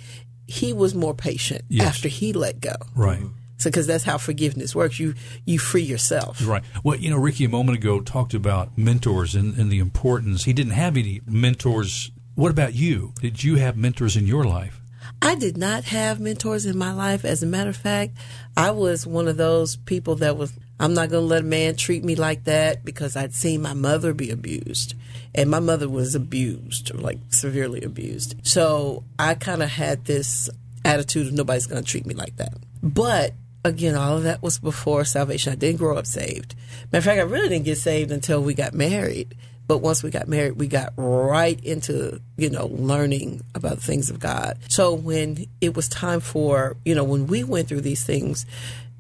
he 0.47 0.73
was 0.73 0.95
more 0.95 1.15
patient 1.15 1.63
Yes. 1.69 1.87
after 1.89 2.09
he 2.09 2.33
let 2.33 2.61
go. 2.61 2.75
Right. 2.95 3.23
So, 3.59 3.71
because 3.71 3.87
that's 3.89 4.05
how 4.05 4.19
forgiveness 4.19 4.75
works. 4.75 4.99
You 5.01 5.15
you 5.47 5.59
free 5.59 5.83
yourself. 5.83 6.45
Right. 6.47 6.63
Well, 6.85 6.97
you 6.99 7.11
know, 7.11 7.17
Ricky 7.17 7.45
a 7.45 7.49
moment 7.49 7.79
ago 7.79 8.01
talked 8.01 8.35
about 8.35 8.77
mentors 8.79 9.35
and, 9.37 9.57
and 9.57 9.71
the 9.71 9.79
importance. 9.81 10.45
He 10.45 10.53
didn't 10.53 10.73
have 10.75 10.97
any 10.97 11.21
mentors. 11.27 12.11
What 12.35 12.51
about 12.51 12.75
you? 12.75 13.13
Did 13.21 13.45
you 13.45 13.57
have 13.57 13.77
mentors 13.77 14.17
in 14.17 14.27
your 14.27 14.45
life? 14.45 14.81
I 15.21 15.35
did 15.35 15.57
not 15.57 15.85
have 15.85 16.19
mentors 16.19 16.67
in 16.67 16.79
my 16.79 16.93
life. 16.93 17.25
As 17.25 17.43
a 17.43 17.47
matter 17.47 17.71
of 17.71 17.77
fact, 17.77 18.17
I 18.57 18.71
was 18.71 19.07
one 19.07 19.29
of 19.29 19.37
those 19.37 19.77
people 19.77 20.17
that 20.17 20.37
was, 20.37 20.53
I'm 20.81 20.95
not 20.95 21.11
going 21.11 21.23
to 21.23 21.27
let 21.27 21.43
a 21.43 21.47
man 21.47 21.77
treat 21.77 22.03
me 22.05 22.17
like 22.17 22.45
that 22.45 22.85
because 22.85 23.17
I'd 23.17 23.35
seen 23.35 23.63
my 23.63 23.75
mother 23.75 24.15
be 24.15 24.31
abused. 24.31 24.95
And 25.35 25.51
my 25.51 25.61
mother 25.61 25.89
was 25.89 26.15
abused, 26.15 26.95
like 26.95 27.19
severely 27.29 27.83
abused. 27.83 28.35
So 28.43 29.05
I 29.19 29.35
kind 29.35 29.63
of 29.63 29.71
had 29.71 30.07
this 30.07 30.51
attitude 30.85 31.29
of 31.29 31.33
nobody's 31.35 31.67
going 31.67 31.83
to 31.83 31.89
treat 31.89 32.07
me 32.07 32.15
like 32.15 32.37
that. 32.37 32.55
But 32.83 33.35
again, 33.65 33.95
all 33.95 34.17
of 34.17 34.25
that 34.25 34.43
was 34.43 34.59
before 34.59 35.05
salvation. 35.05 35.53
I 35.53 35.57
didn't 35.57 35.79
grow 35.79 35.97
up 35.97 36.07
saved. 36.07 36.55
Matter 36.91 36.99
of 36.99 37.05
fact, 37.05 37.21
I 37.21 37.23
really 37.23 37.49
didn't 37.49 37.65
get 37.65 37.79
saved 37.79 38.11
until 38.11 38.43
we 38.43 38.55
got 38.55 38.75
married. 38.75 39.37
But 39.67 39.79
once 39.79 40.03
we 40.03 40.11
got 40.11 40.29
married, 40.29 40.53
we 40.53 40.67
got 40.67 40.93
right 40.97 41.63
into, 41.65 42.21
you 42.37 42.51
know, 42.51 42.67
learning 42.67 43.43
about 43.55 43.77
the 43.77 43.83
things 43.83 44.11
of 44.11 44.19
God. 44.19 44.59
So 44.69 44.93
when 44.95 45.47
it 45.61 45.75
was 45.75 45.89
time 45.89 46.21
for, 46.21 46.77
you 46.85 46.95
know, 46.95 47.05
when 47.05 47.27
we 47.27 47.45
went 47.45 47.69
through 47.69 47.83
these 47.83 48.05
things, 48.05 48.45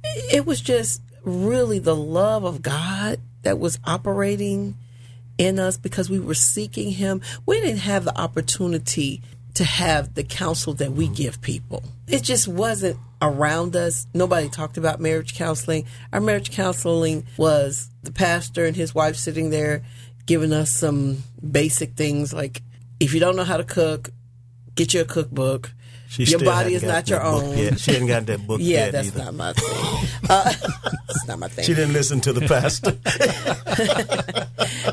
it 0.04 0.46
was 0.46 0.60
just 0.60 1.02
really 1.24 1.78
the 1.78 1.96
love 1.96 2.44
of 2.44 2.62
God 2.62 3.20
that 3.42 3.58
was 3.58 3.78
operating 3.84 4.76
in 5.38 5.58
us 5.58 5.76
because 5.76 6.08
we 6.08 6.20
were 6.20 6.34
seeking 6.34 6.92
Him. 6.92 7.20
We 7.46 7.60
didn't 7.60 7.80
have 7.80 8.04
the 8.04 8.18
opportunity 8.18 9.22
to 9.54 9.64
have 9.64 10.14
the 10.14 10.24
counsel 10.24 10.74
that 10.74 10.92
we 10.92 11.06
mm-hmm. 11.06 11.14
give 11.14 11.42
people. 11.42 11.82
It 12.08 12.22
just 12.22 12.48
wasn't 12.48 12.98
around 13.20 13.76
us. 13.76 14.06
Nobody 14.14 14.48
talked 14.48 14.76
about 14.76 15.00
marriage 15.00 15.34
counseling. 15.34 15.86
Our 16.12 16.20
marriage 16.20 16.50
counseling 16.50 17.26
was 17.36 17.90
the 18.02 18.12
pastor 18.12 18.66
and 18.66 18.74
his 18.74 18.94
wife 18.94 19.16
sitting 19.16 19.50
there 19.50 19.82
giving 20.26 20.52
us 20.52 20.70
some 20.70 21.22
basic 21.50 21.94
things 21.94 22.32
like 22.32 22.62
if 23.00 23.12
you 23.14 23.20
don't 23.20 23.36
know 23.36 23.44
how 23.44 23.56
to 23.56 23.64
cook, 23.64 24.10
get 24.74 24.94
you 24.94 25.00
a 25.00 25.04
cookbook. 25.04 25.72
She 26.08 26.24
your 26.24 26.40
body 26.40 26.74
is 26.74 26.82
not 26.82 27.08
your 27.08 27.22
own. 27.22 27.56
yet. 27.56 27.80
She 27.80 27.92
hadn't 27.92 28.06
got 28.08 28.26
that 28.26 28.46
book 28.46 28.60
Yeah, 28.62 28.84
yet 28.84 28.92
that's 28.92 29.08
either. 29.08 29.24
not 29.24 29.34
my 29.34 29.52
thing. 29.54 30.08
Uh, 30.28 30.52
it's 31.08 31.26
not 31.26 31.38
my 31.38 31.48
thing. 31.48 31.64
She 31.64 31.72
didn't 31.74 31.94
listen 31.94 32.20
to 32.20 32.32
the 32.34 32.42
pastor. 32.46 32.92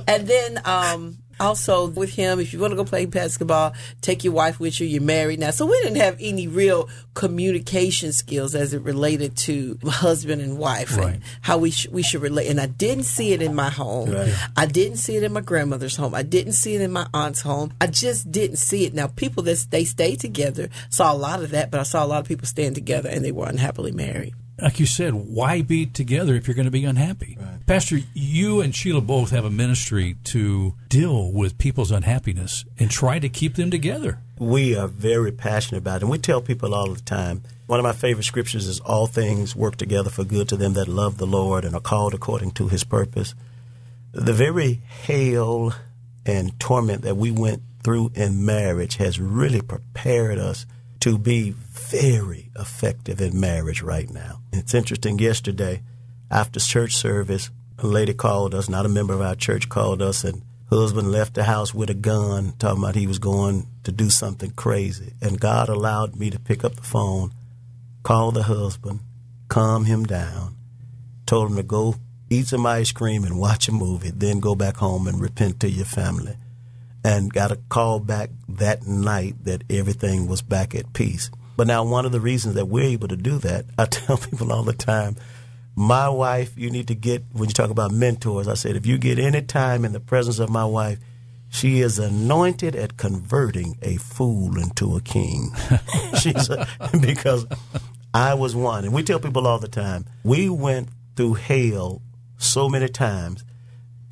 and 0.08 0.28
then 0.28 0.62
um, 0.66 1.18
also 1.40 1.88
with 1.88 2.12
him, 2.12 2.40
if 2.40 2.54
you 2.54 2.60
want 2.60 2.72
to 2.72 2.76
go 2.76 2.84
play 2.86 3.06
basketball, 3.06 3.74
take 4.02 4.24
your 4.24 4.34
wife 4.34 4.60
with 4.60 4.80
you. 4.80 4.88
You're 4.88 5.02
married 5.02 5.40
now, 5.40 5.52
so 5.52 5.66
we 5.66 5.80
didn't 5.82 5.98
have 5.98 6.18
any 6.20 6.48
real 6.48 6.90
communication 7.14 8.12
skills 8.12 8.56
as 8.56 8.74
it 8.74 8.82
related 8.82 9.36
to 9.38 9.78
husband 9.86 10.42
and 10.42 10.58
wife 10.58 10.98
Right. 10.98 11.16
and 11.16 11.24
how 11.42 11.58
we 11.58 11.72
sh- 11.72 11.88
we 11.92 12.02
should 12.04 12.22
relate. 12.22 12.48
And 12.48 12.60
I 12.60 12.66
didn't 12.68 13.04
see 13.04 13.34
it 13.34 13.42
in 13.42 13.54
my 13.56 13.70
home. 13.70 14.12
Right. 14.12 14.34
I 14.58 14.66
didn't 14.66 14.98
see 14.98 15.16
it 15.16 15.24
in 15.24 15.34
my 15.34 15.42
grandmother's 15.42 15.96
home. 15.96 16.16
I 16.16 16.24
didn't 16.24 16.54
see 16.54 16.76
it 16.76 16.82
in 16.82 16.92
my 16.92 17.08
aunt's 17.14 17.42
home. 17.42 17.72
I 17.80 17.88
just 17.88 18.32
didn't 18.32 18.58
see 18.58 18.86
it. 18.86 18.94
Now, 18.94 19.08
people 19.08 19.44
that 19.44 19.66
they 19.70 19.84
stayed 19.86 20.20
together 20.20 20.70
saw 20.90 21.14
a 21.14 21.16
lot 21.18 21.44
of 21.44 21.52
that, 21.52 21.72
but 21.72 21.80
I 21.80 21.84
saw 21.84 22.04
a 22.04 22.08
lot 22.08 22.20
of 22.22 22.28
people 22.28 22.48
staying 22.48 22.74
together 22.74 23.10
and 23.10 23.24
they 23.24 23.32
were 23.32 23.48
unhappily 23.48 23.92
married. 23.92 24.34
Like 24.62 24.80
you 24.80 24.86
said, 24.86 25.14
why 25.14 25.62
be 25.62 25.86
together 25.86 26.36
if 26.36 26.48
you're 26.48 26.56
going 26.56 26.66
to 26.66 26.72
be 26.72 26.86
unhappy? 26.86 27.38
Pastor, 27.66 28.00
you 28.14 28.62
and 28.62 28.76
Sheila 28.76 29.02
both 29.02 29.32
have 29.32 29.46
a 29.46 29.50
ministry 29.50 30.16
to 30.26 30.74
deal 30.90 31.32
with 31.32 31.58
people's 31.58 31.92
unhappiness 31.92 32.66
and 32.78 32.90
try 32.92 33.20
to 33.20 33.30
keep 33.30 33.56
them 33.56 33.72
together. 33.72 34.20
we 34.38 34.76
are 34.76 34.88
very 34.88 35.32
passionate 35.32 35.80
about 35.80 35.98
it. 35.98 36.04
And 36.04 36.12
we 36.12 36.18
tell 36.18 36.42
people 36.42 36.74
all 36.74 36.94
the 36.94 37.02
time. 37.02 37.44
One 37.68 37.80
of 37.80 37.84
my 37.84 37.94
favorite 37.94 38.24
scriptures 38.24 38.68
is 38.68 38.80
all 38.80 39.06
things 39.08 39.56
work 39.56 39.76
together 39.76 40.10
for 40.10 40.24
good 40.24 40.50
to 40.50 40.58
them 40.58 40.74
that 40.74 40.88
love 40.88 41.18
the 41.18 41.28
Lord 41.28 41.64
and 41.66 41.76
are 41.76 41.82
called 41.82 42.14
according 42.14 42.52
to 42.52 42.68
his 42.68 42.84
purpose. 42.84 43.36
the 44.12 44.34
very 44.34 44.82
hell 45.06 45.74
and 46.26 46.60
torment 46.60 47.04
that 47.04 47.16
we 47.16 47.32
went 47.32 47.62
through 47.84 48.12
in 48.16 48.44
marriage 48.46 48.96
has 48.98 49.20
really 49.20 49.62
prepared 49.62 50.38
us 50.38 50.66
to 51.02 51.18
be 51.18 51.52
very 51.52 52.50
effective 52.58 53.22
in 53.22 53.40
marriage 53.40 53.82
right 53.82 54.10
now. 54.10 54.42
It's 54.52 54.74
interesting. 54.74 55.18
Yesterday, 55.20 55.82
after 56.30 56.60
church 56.60 56.96
service, 56.96 57.50
a 57.78 57.88
lady 57.88 58.14
called 58.14 58.54
us, 58.54 58.68
not 58.70 58.86
a 58.86 58.90
member 58.90 59.14
of 59.14 59.22
our 59.22 59.36
church, 59.36 59.70
called 59.70 60.02
us, 60.02 60.24
and 60.24 60.42
husband 60.70 61.12
left 61.12 61.34
the 61.34 61.46
house 61.46 61.74
with 61.74 61.90
a 61.90 61.94
gun, 61.94 62.54
talking 62.60 62.84
about 62.84 62.96
he 62.96 63.08
was 63.08 63.20
going 63.20 63.68
to 63.84 63.92
do 63.92 64.10
something 64.10 64.52
crazy. 64.52 65.14
And 65.22 65.40
God 65.40 65.70
allowed 65.70 66.16
me 66.16 66.30
to 66.30 66.40
pick 66.40 66.64
up 66.64 66.76
the 66.76 66.84
phone, 66.84 67.32
call 68.04 68.32
the 68.32 68.44
husband, 68.44 69.00
calm 69.48 69.86
him 69.86 70.06
down, 70.06 70.56
told 71.26 71.50
him 71.50 71.58
to 71.58 71.64
go 71.64 71.96
eat 72.30 72.48
some 72.48 72.66
ice 72.66 72.92
cream 72.92 73.24
and 73.24 73.40
watch 73.40 73.68
a 73.68 73.72
movie, 73.72 74.12
then 74.12 74.40
go 74.40 74.54
back 74.54 74.78
home 74.78 75.08
and 75.08 75.20
repent 75.20 75.60
to 75.62 75.70
your 75.70 75.86
family. 75.86 76.36
And 77.10 77.34
got 77.34 77.52
a 77.52 77.56
call 77.70 78.00
back 78.00 78.30
that 78.48 78.86
night 78.86 79.44
that 79.46 79.64
everything 79.68 80.28
was 80.28 80.44
back 80.44 80.76
at 80.76 80.94
peace. 80.94 81.32
But 81.58 81.66
now, 81.66 81.84
one 81.84 82.06
of 82.06 82.12
the 82.12 82.20
reasons 82.20 82.54
that 82.54 82.68
we're 82.68 82.84
able 82.84 83.08
to 83.08 83.18
do 83.18 83.40
that, 83.40 83.66
I 83.80 83.86
tell 83.86 84.18
people 84.18 84.54
all 84.54 84.62
the 84.62 84.74
time, 84.74 85.16
my 85.76 86.08
wife, 86.08 86.54
you 86.56 86.70
need 86.70 86.88
to 86.90 86.96
get, 86.96 87.24
when 87.34 87.50
you 87.50 87.54
talk 87.54 87.72
about 87.72 87.92
mentors, 87.92 88.48
I 88.48 88.54
said, 88.54 88.76
if 88.76 88.86
you 88.86 89.00
get 89.00 89.18
any 89.18 89.42
time 89.42 89.86
in 89.86 89.92
the 89.92 90.00
presence 90.00 90.38
of 90.38 90.50
my 90.50 90.66
wife, 90.66 91.00
she 91.50 91.82
is 91.82 91.98
anointed 91.98 92.76
at 92.76 92.98
converting 92.98 93.80
a 93.82 93.98
fool 93.98 94.60
into 94.60 94.96
a 94.96 95.02
king. 95.02 95.52
She's 96.22 96.50
a, 96.50 96.68
because 97.02 97.48
I 98.14 98.36
was 98.36 98.56
one. 98.56 98.86
And 98.86 98.94
we 98.94 99.02
tell 99.02 99.20
people 99.20 99.48
all 99.48 99.58
the 99.58 99.68
time, 99.68 100.06
we 100.24 100.48
went 100.48 100.90
through 101.16 101.36
hell 101.36 102.02
so 102.38 102.70
many 102.70 102.88
times 102.88 103.44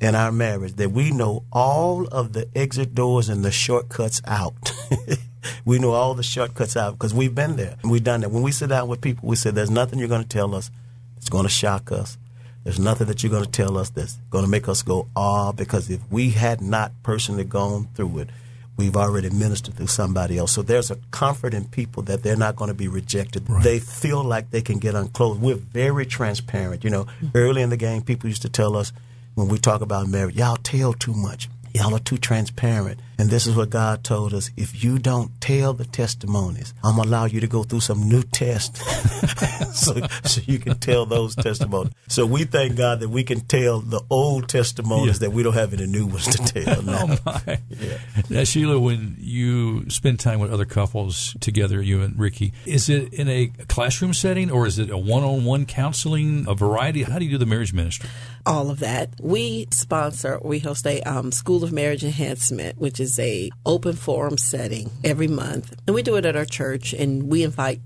in 0.00 0.14
our 0.14 0.30
marriage 0.30 0.74
that 0.74 0.90
we 0.90 1.10
know 1.10 1.44
all 1.52 2.06
of 2.08 2.32
the 2.32 2.48
exit 2.54 2.94
doors 2.94 3.28
and 3.28 3.44
the 3.44 3.50
shortcuts 3.50 4.22
out. 4.26 4.72
we 5.64 5.78
know 5.78 5.92
all 5.92 6.14
the 6.14 6.22
shortcuts 6.22 6.76
out 6.76 6.92
because 6.92 7.12
we've 7.12 7.34
been 7.34 7.56
there. 7.56 7.76
We've 7.82 8.04
done 8.04 8.20
that. 8.20 8.30
When 8.30 8.42
we 8.42 8.52
sit 8.52 8.68
down 8.68 8.88
with 8.88 9.00
people, 9.00 9.28
we 9.28 9.36
say, 9.36 9.50
there's 9.50 9.70
nothing 9.70 9.98
you're 9.98 10.08
going 10.08 10.22
to 10.22 10.28
tell 10.28 10.54
us 10.54 10.70
that's 11.14 11.28
going 11.28 11.44
to 11.44 11.50
shock 11.50 11.90
us. 11.90 12.16
There's 12.64 12.78
nothing 12.78 13.06
that 13.06 13.22
you're 13.22 13.32
going 13.32 13.44
to 13.44 13.50
tell 13.50 13.78
us 13.78 13.90
that's 13.90 14.16
going 14.30 14.44
to 14.44 14.50
make 14.50 14.68
us 14.68 14.82
go, 14.82 15.08
ah, 15.16 15.52
because 15.52 15.90
if 15.90 16.00
we 16.10 16.30
had 16.30 16.60
not 16.60 16.92
personally 17.02 17.44
gone 17.44 17.88
through 17.94 18.18
it, 18.18 18.28
we've 18.76 18.96
already 18.96 19.30
ministered 19.30 19.74
through 19.74 19.86
somebody 19.86 20.38
else. 20.38 20.52
So 20.52 20.62
there's 20.62 20.90
a 20.90 20.96
comfort 21.10 21.54
in 21.54 21.64
people 21.66 22.02
that 22.04 22.22
they're 22.22 22.36
not 22.36 22.56
going 22.56 22.68
to 22.68 22.74
be 22.74 22.88
rejected. 22.88 23.48
Right. 23.48 23.62
They 23.64 23.78
feel 23.78 24.22
like 24.22 24.50
they 24.50 24.62
can 24.62 24.78
get 24.78 24.94
unclothed. 24.94 25.40
We're 25.40 25.56
very 25.56 26.06
transparent. 26.06 26.84
You 26.84 26.90
know, 26.90 27.06
early 27.34 27.62
in 27.62 27.70
the 27.70 27.76
game, 27.76 28.02
people 28.02 28.28
used 28.28 28.42
to 28.42 28.48
tell 28.48 28.76
us 28.76 28.92
when 29.38 29.46
we 29.46 29.56
talk 29.56 29.82
about 29.82 30.08
marriage, 30.08 30.34
y'all 30.34 30.56
tell 30.56 30.92
too 30.92 31.14
much. 31.14 31.48
Y'all 31.72 31.94
are 31.94 32.00
too 32.00 32.18
transparent. 32.18 32.98
And 33.18 33.30
this 33.30 33.48
is 33.48 33.56
what 33.56 33.70
God 33.70 34.04
told 34.04 34.32
us. 34.32 34.52
If 34.56 34.84
you 34.84 35.00
don't 35.00 35.40
tell 35.40 35.72
the 35.72 35.84
testimonies, 35.84 36.72
I'm 36.84 36.94
going 36.94 37.08
to 37.08 37.08
allow 37.08 37.24
you 37.24 37.40
to 37.40 37.48
go 37.48 37.64
through 37.64 37.80
some 37.80 38.08
new 38.08 38.22
tests 38.22 38.80
so, 39.74 39.94
so 40.22 40.40
you 40.46 40.60
can 40.60 40.78
tell 40.78 41.04
those 41.04 41.34
testimonies. 41.34 41.92
So 42.06 42.24
we 42.24 42.44
thank 42.44 42.76
God 42.76 43.00
that 43.00 43.08
we 43.08 43.24
can 43.24 43.40
tell 43.40 43.80
the 43.80 44.00
old 44.08 44.48
testimonies 44.48 45.20
yeah. 45.20 45.28
that 45.28 45.32
we 45.32 45.42
don't 45.42 45.54
have 45.54 45.72
any 45.72 45.86
new 45.86 46.06
ones 46.06 46.26
to 46.28 46.38
tell 46.38 46.82
now. 46.82 47.06
oh 47.08 47.18
my. 47.26 47.58
Yeah. 47.68 47.98
Now, 48.30 48.44
Sheila, 48.44 48.78
when 48.78 49.16
you 49.18 49.90
spend 49.90 50.20
time 50.20 50.38
with 50.38 50.52
other 50.52 50.64
couples 50.64 51.36
together, 51.40 51.82
you 51.82 52.02
and 52.02 52.16
Ricky, 52.16 52.52
is 52.66 52.88
it 52.88 53.12
in 53.12 53.28
a 53.28 53.48
classroom 53.66 54.14
setting 54.14 54.48
or 54.48 54.64
is 54.64 54.78
it 54.78 54.90
a 54.90 54.96
one 54.96 55.24
on 55.24 55.44
one 55.44 55.66
counseling, 55.66 56.46
a 56.46 56.54
variety? 56.54 57.02
How 57.02 57.18
do 57.18 57.24
you 57.24 57.32
do 57.32 57.38
the 57.38 57.46
marriage 57.46 57.72
ministry? 57.72 58.08
All 58.46 58.70
of 58.70 58.78
that. 58.78 59.10
We 59.20 59.66
sponsor, 59.72 60.38
we 60.42 60.60
host 60.60 60.86
a 60.86 61.02
um, 61.02 61.32
School 61.32 61.64
of 61.64 61.72
Marriage 61.72 62.04
Enhancement, 62.04 62.78
which 62.78 63.00
is 63.00 63.07
is 63.08 63.18
a 63.18 63.50
open 63.64 63.96
forum 63.96 64.36
setting 64.36 64.90
every 65.02 65.28
month, 65.28 65.74
and 65.86 65.94
we 65.94 66.02
do 66.02 66.16
it 66.16 66.26
at 66.26 66.36
our 66.36 66.44
church, 66.44 66.92
and 66.92 67.28
we 67.28 67.42
invite 67.42 67.80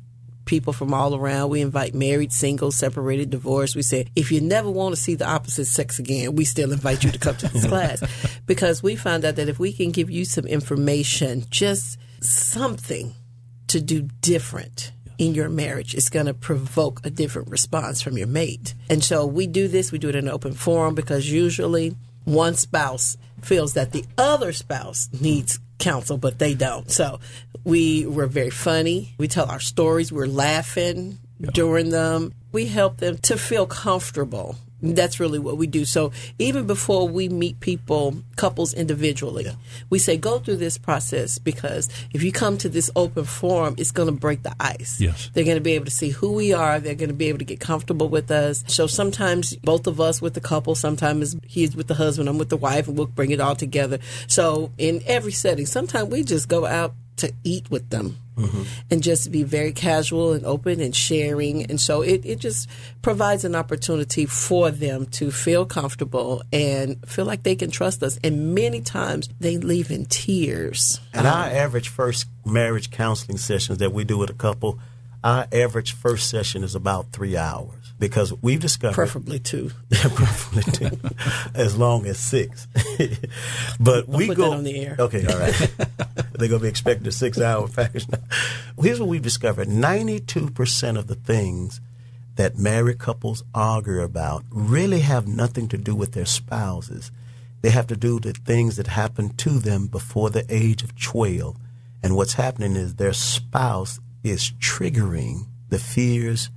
people 0.45 0.73
from 0.73 0.93
all 0.93 1.15
around. 1.15 1.51
We 1.51 1.61
invite 1.61 1.95
married, 1.95 2.33
single, 2.33 2.73
separated, 2.73 3.31
divorced. 3.31 3.77
We 3.77 3.83
say, 3.83 4.09
if 4.17 4.33
you 4.33 4.41
never 4.41 4.69
want 4.69 4.95
to 4.95 5.01
see 5.01 5.15
the 5.15 5.29
opposite 5.29 5.67
sex 5.67 6.01
again, 6.01 6.35
we 6.35 6.45
still 6.45 6.73
invite 6.73 7.05
you 7.05 7.13
to 7.13 7.19
come 7.19 7.37
to 7.37 7.49
this 7.49 7.67
class 7.69 8.03
because 8.47 8.83
we 8.83 8.97
found 8.97 9.25
out 9.25 9.37
that 9.37 9.49
if 9.49 9.61
we 9.61 9.73
can 9.73 9.93
give 9.93 10.11
you 10.11 10.25
some 10.25 10.47
information, 10.47 11.45
just 11.49 11.99
something 12.21 13.15
to 13.69 13.81
do 13.81 14.03
different 14.21 14.93
in 15.19 15.35
your 15.35 15.49
marriage, 15.49 15.95
it's 15.95 16.09
going 16.09 16.27
to 16.27 16.35
provoke 16.35 17.01
a 17.07 17.11
different 17.11 17.49
response 17.49 18.03
from 18.03 18.19
your 18.19 18.27
mate. 18.27 18.75
And 18.91 19.05
so 19.05 19.25
we 19.25 19.47
do 19.47 19.69
this, 19.69 19.93
we 19.93 19.99
do 19.99 20.09
it 20.09 20.17
in 20.17 20.27
an 20.27 20.35
open 20.35 20.55
forum 20.55 20.97
because 20.97 21.31
usually 21.31 21.95
one 22.25 22.55
spouse 22.55 23.17
feels 23.43 23.75
that 23.75 23.93
the 23.93 24.05
other 24.17 24.53
spouse 24.53 25.09
needs 25.21 25.59
counsel, 25.79 26.17
but 26.17 26.39
they 26.39 26.55
don't. 26.55 26.91
So 26.91 27.21
we 27.65 28.07
were 28.07 28.27
very 28.27 28.51
funny. 28.51 29.15
We 29.19 29.29
tell 29.29 29.51
our 29.51 29.61
stories. 29.61 30.13
We're 30.13 30.27
laughing 30.27 31.19
yeah. 31.39 31.51
during 31.53 31.91
them. 31.91 32.33
We 32.53 32.67
help 32.67 32.99
them 32.99 33.19
to 33.19 33.37
feel 33.37 33.67
comfortable 33.67 34.57
that's 34.83 35.21
really 35.21 35.39
what 35.39 35.57
we 35.57 35.67
do. 35.67 35.85
So 35.85 36.13
even 36.39 36.67
before 36.67 37.09
we 37.09 37.29
meet 37.29 37.61
people, 37.61 38.17
couples 38.37 38.75
individually, 38.75 39.45
yeah. 39.45 39.55
we 39.91 39.99
say 39.99 40.17
go 40.17 40.39
through 40.39 40.57
this 40.57 40.77
process 40.77 41.39
because 41.39 41.89
if 42.13 42.23
you 42.23 42.33
come 42.33 42.59
to 42.59 42.69
this 42.69 42.91
open 42.97 43.25
forum, 43.25 43.75
it's 43.79 43.93
going 43.93 44.07
to 44.07 44.13
break 44.13 44.43
the 44.43 44.55
ice. 44.59 45.01
Yes. 45.01 45.31
They're 45.33 45.45
going 45.45 45.57
to 45.57 45.63
be 45.63 45.73
able 45.73 45.85
to 45.85 45.91
see 45.91 46.11
who 46.11 46.33
we 46.33 46.53
are. 46.53 46.81
They're 46.81 46.95
going 46.95 47.11
to 47.11 47.15
be 47.15 47.29
able 47.29 47.39
to 47.39 47.45
get 47.45 47.61
comfortable 47.61 48.09
with 48.09 48.31
us. 48.31 48.65
So 48.67 48.87
sometimes 48.87 49.55
both 49.57 49.87
of 49.87 50.01
us 50.01 50.21
with 50.21 50.35
the 50.35 50.41
couple, 50.41 50.75
sometimes 50.75 51.37
he's 51.47 51.77
with 51.77 51.87
the 51.87 51.95
husband, 51.95 52.29
I'm 52.29 52.39
with 52.39 52.49
the 52.49 52.57
wife, 52.57 52.89
and 52.89 52.97
we'll 52.97 53.07
bring 53.07 53.31
it 53.31 53.41
all 53.41 53.57
together. 53.57 53.99
So 54.27 54.73
in 54.79 55.03
every 55.07 55.33
setting, 55.33 55.67
sometimes 55.67 56.09
we 56.09 56.25
just 56.25 56.49
go 56.49 56.67
out 56.67 56.95
to 57.17 57.33
eat 57.45 57.71
with 57.71 57.91
them 57.91 58.17
mm-hmm. 58.37 58.63
and 58.91 59.03
just 59.03 59.31
be 59.31 59.43
very 59.43 59.73
casual 59.73 60.33
and 60.33 60.45
open 60.45 60.81
and 60.81 60.95
sharing. 60.95 61.65
And 61.67 61.81
so 61.81 62.03
it, 62.03 62.25
it 62.25 62.39
just 62.39 62.69
provides 63.03 63.45
an 63.45 63.55
opportunity 63.55 64.27
for 64.27 64.71
them 64.71 65.07
to 65.07 65.31
feel 65.31 65.67
comfortable 65.67 66.43
and 66.53 66.97
feel 67.09 67.25
like 67.25 67.43
they 67.43 67.57
can 67.57 67.71
trust 67.71 68.03
us. 68.03 68.19
And 68.25 68.55
many 68.55 68.81
times 68.81 69.29
they 69.41 69.59
leave 69.59 69.91
in 69.91 70.07
tears. 70.07 71.01
And 71.13 71.27
um, 71.27 71.35
our 71.35 71.47
average 71.47 71.89
first 71.89 72.27
marriage 72.45 72.91
counseling 72.91 73.39
sessions 73.39 73.79
that 73.79 73.93
we 73.93 74.05
do 74.05 74.19
with 74.19 74.31
a 74.31 74.35
couple, 74.35 74.79
our 75.23 75.47
average 75.53 75.93
first 75.93 76.29
session 76.29 76.65
is 76.65 76.75
about 76.75 77.13
three 77.13 77.37
hours 77.37 77.82
because 78.03 78.33
we've 78.43 78.59
discovered 78.59 78.97
preferably 78.97 79.39
two, 79.39 79.71
preferably 79.91 80.65
two, 80.73 80.99
as 81.55 81.79
long 81.79 82.05
as 82.05 82.19
six. 82.19 82.67
but 83.79 84.09
I'll 84.09 84.19
we 84.19 84.35
go 84.35 84.55
on 84.55 84.65
the 84.65 84.85
air. 84.85 84.97
Okay, 84.99 85.25
all 85.25 85.39
right. 85.39 85.55
They're 86.33 86.49
gonna 86.49 86.59
be 86.59 86.69
expecting 86.69 87.07
a 87.07 87.13
six-hour 87.13 87.69
package. 87.69 88.09
Now. 88.09 88.19
Here's 88.81 88.99
what 88.99 89.09
we've 89.09 89.23
discovered: 89.23 89.69
ninety-two 89.69 90.51
percent 90.51 90.99
of 90.99 91.07
the 91.07 91.15
things 91.15 91.81
that 92.35 92.59
married 92.59 92.99
couples 92.99 93.45
argue 93.55 94.01
about 94.01 94.43
really 94.51 95.01
have 95.01 95.29
nothing 95.29 95.69
to 95.69 95.79
do 95.79 95.95
with 95.95 96.11
their 96.11 96.27
spouses. 96.27 97.13
They 97.61 97.71
have 97.71 97.87
to 97.87 97.97
do 97.97 98.17
with 98.17 98.39
things 98.39 98.79
that 98.79 98.89
happened 98.89 99.39
to 99.39 99.61
them 99.61 99.87
before 99.87 100.29
the 100.29 100.45
age 100.49 100.83
of 100.83 101.01
twelve. 101.01 101.57
And 102.03 102.17
what's 102.17 102.35
happening 102.35 102.75
is 102.75 102.97
their 102.97 103.13
spouse 103.13 104.01
is 104.25 104.51
triggering 104.59 105.47
the 105.69 105.79
fears 105.79 106.51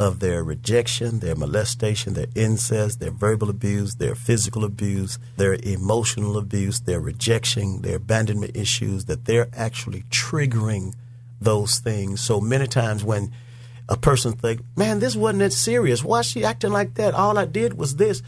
of 0.00 0.18
their 0.20 0.42
rejection, 0.42 1.18
their 1.18 1.36
molestation, 1.36 2.14
their 2.14 2.26
incest, 2.34 3.00
their 3.00 3.10
verbal 3.10 3.50
abuse, 3.50 3.96
their 3.96 4.14
physical 4.14 4.64
abuse, 4.64 5.18
their 5.36 5.58
emotional 5.62 6.38
abuse, 6.38 6.80
their 6.80 6.98
rejection, 6.98 7.82
their 7.82 7.96
abandonment 7.96 8.56
issues, 8.56 9.04
that 9.04 9.26
they're 9.26 9.48
actually 9.54 10.02
triggering 10.10 10.94
those 11.38 11.80
things. 11.80 12.22
So 12.22 12.40
many 12.40 12.66
times 12.66 13.04
when 13.04 13.30
a 13.90 13.96
person 13.98 14.32
think, 14.32 14.62
man, 14.74 15.00
this 15.00 15.14
wasn't 15.14 15.40
that 15.40 15.52
serious. 15.52 16.02
Why 16.02 16.20
is 16.20 16.26
she 16.26 16.44
acting 16.44 16.72
like 16.72 16.94
that? 16.94 17.12
All 17.12 17.36
I 17.36 17.44
did 17.44 17.74
was 17.74 17.96
this. 17.96 18.22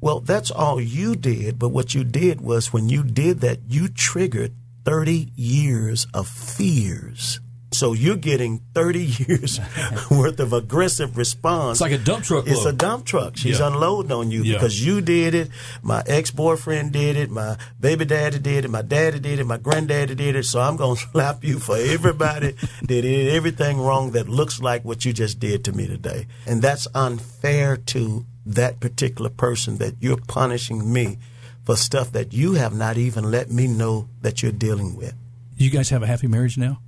Well, 0.00 0.20
that's 0.20 0.50
all 0.50 0.80
you 0.80 1.16
did. 1.16 1.58
But 1.58 1.68
what 1.68 1.94
you 1.94 2.02
did 2.02 2.40
was 2.40 2.72
when 2.72 2.88
you 2.88 3.04
did 3.04 3.40
that, 3.40 3.58
you 3.68 3.88
triggered 3.88 4.54
30 4.86 5.32
years 5.36 6.06
of 6.14 6.26
fears 6.26 7.40
so 7.72 7.92
you're 7.92 8.16
getting 8.16 8.60
30 8.74 9.00
years 9.28 9.60
worth 10.10 10.40
of 10.40 10.52
aggressive 10.52 11.16
response. 11.16 11.76
It's 11.76 11.80
like 11.80 11.92
a 11.92 12.02
dump 12.02 12.24
truck. 12.24 12.46
It's 12.46 12.64
a 12.64 12.72
dump 12.72 13.04
truck. 13.04 13.36
She's 13.36 13.60
yeah. 13.60 13.68
unloading 13.68 14.12
on 14.12 14.30
you 14.30 14.42
yeah. 14.42 14.54
because 14.54 14.84
you 14.84 15.00
did 15.00 15.34
it. 15.34 15.50
My 15.82 16.02
ex 16.06 16.30
boyfriend 16.30 16.92
did 16.92 17.16
it. 17.16 17.30
My 17.30 17.56
baby 17.78 18.04
daddy 18.04 18.38
did 18.38 18.64
it. 18.64 18.68
My 18.68 18.82
daddy 18.82 19.20
did 19.20 19.38
it. 19.38 19.44
My 19.44 19.58
granddaddy 19.58 20.14
did 20.14 20.36
it. 20.36 20.44
So 20.44 20.60
I'm 20.60 20.76
going 20.76 20.96
to 20.96 21.02
slap 21.10 21.44
you 21.44 21.58
for 21.58 21.76
everybody 21.76 22.52
that 22.52 22.86
did 22.86 23.34
everything 23.34 23.80
wrong 23.80 24.12
that 24.12 24.28
looks 24.28 24.60
like 24.60 24.84
what 24.84 25.04
you 25.04 25.12
just 25.12 25.38
did 25.38 25.64
to 25.64 25.72
me 25.72 25.86
today. 25.86 26.26
And 26.46 26.62
that's 26.62 26.88
unfair 26.94 27.76
to 27.76 28.26
that 28.46 28.80
particular 28.80 29.30
person 29.30 29.78
that 29.78 29.94
you're 30.00 30.16
punishing 30.16 30.92
me 30.92 31.18
for 31.64 31.76
stuff 31.76 32.10
that 32.12 32.32
you 32.32 32.54
have 32.54 32.74
not 32.74 32.96
even 32.96 33.30
let 33.30 33.50
me 33.50 33.66
know 33.66 34.08
that 34.22 34.42
you're 34.42 34.50
dealing 34.50 34.96
with. 34.96 35.14
You 35.56 35.70
guys 35.70 35.90
have 35.90 36.02
a 36.02 36.06
happy 36.06 36.26
marriage 36.26 36.56
now? 36.56 36.80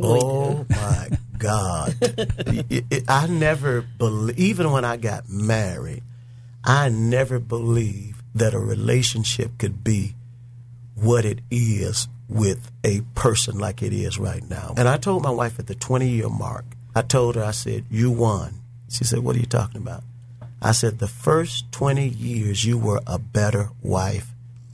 Oh 0.00 0.60
uh, 0.60 0.64
my 0.68 1.08
God. 1.38 1.96
it, 2.00 2.84
it, 2.90 3.04
I 3.08 3.26
never 3.26 3.82
believe, 3.82 4.38
even 4.38 4.70
when 4.70 4.84
I 4.84 4.96
got 4.96 5.28
married, 5.28 6.02
I 6.64 6.88
never 6.88 7.38
believed 7.38 8.22
that 8.34 8.54
a 8.54 8.58
relationship 8.58 9.58
could 9.58 9.82
be 9.82 10.14
what 10.94 11.24
it 11.24 11.40
is 11.50 12.08
with 12.28 12.70
a 12.84 13.00
person 13.14 13.58
like 13.58 13.82
it 13.82 13.92
is 13.92 14.18
right 14.18 14.48
now. 14.48 14.74
And 14.76 14.88
I 14.88 14.96
told 14.98 15.22
my 15.22 15.30
wife 15.30 15.58
at 15.58 15.66
the 15.66 15.74
20 15.74 16.08
year 16.08 16.28
mark, 16.28 16.64
I 16.94 17.02
told 17.02 17.36
her, 17.36 17.44
I 17.44 17.52
said, 17.52 17.84
You 17.90 18.10
won. 18.10 18.54
She 18.90 19.04
said, 19.04 19.20
What 19.20 19.36
are 19.36 19.40
you 19.40 19.46
talking 19.46 19.80
about? 19.80 20.02
I 20.60 20.72
said, 20.72 20.98
The 20.98 21.08
first 21.08 21.70
20 21.72 22.08
years, 22.08 22.64
you 22.64 22.76
were 22.78 23.00
a 23.06 23.18
better 23.18 23.70
wife 23.82 24.28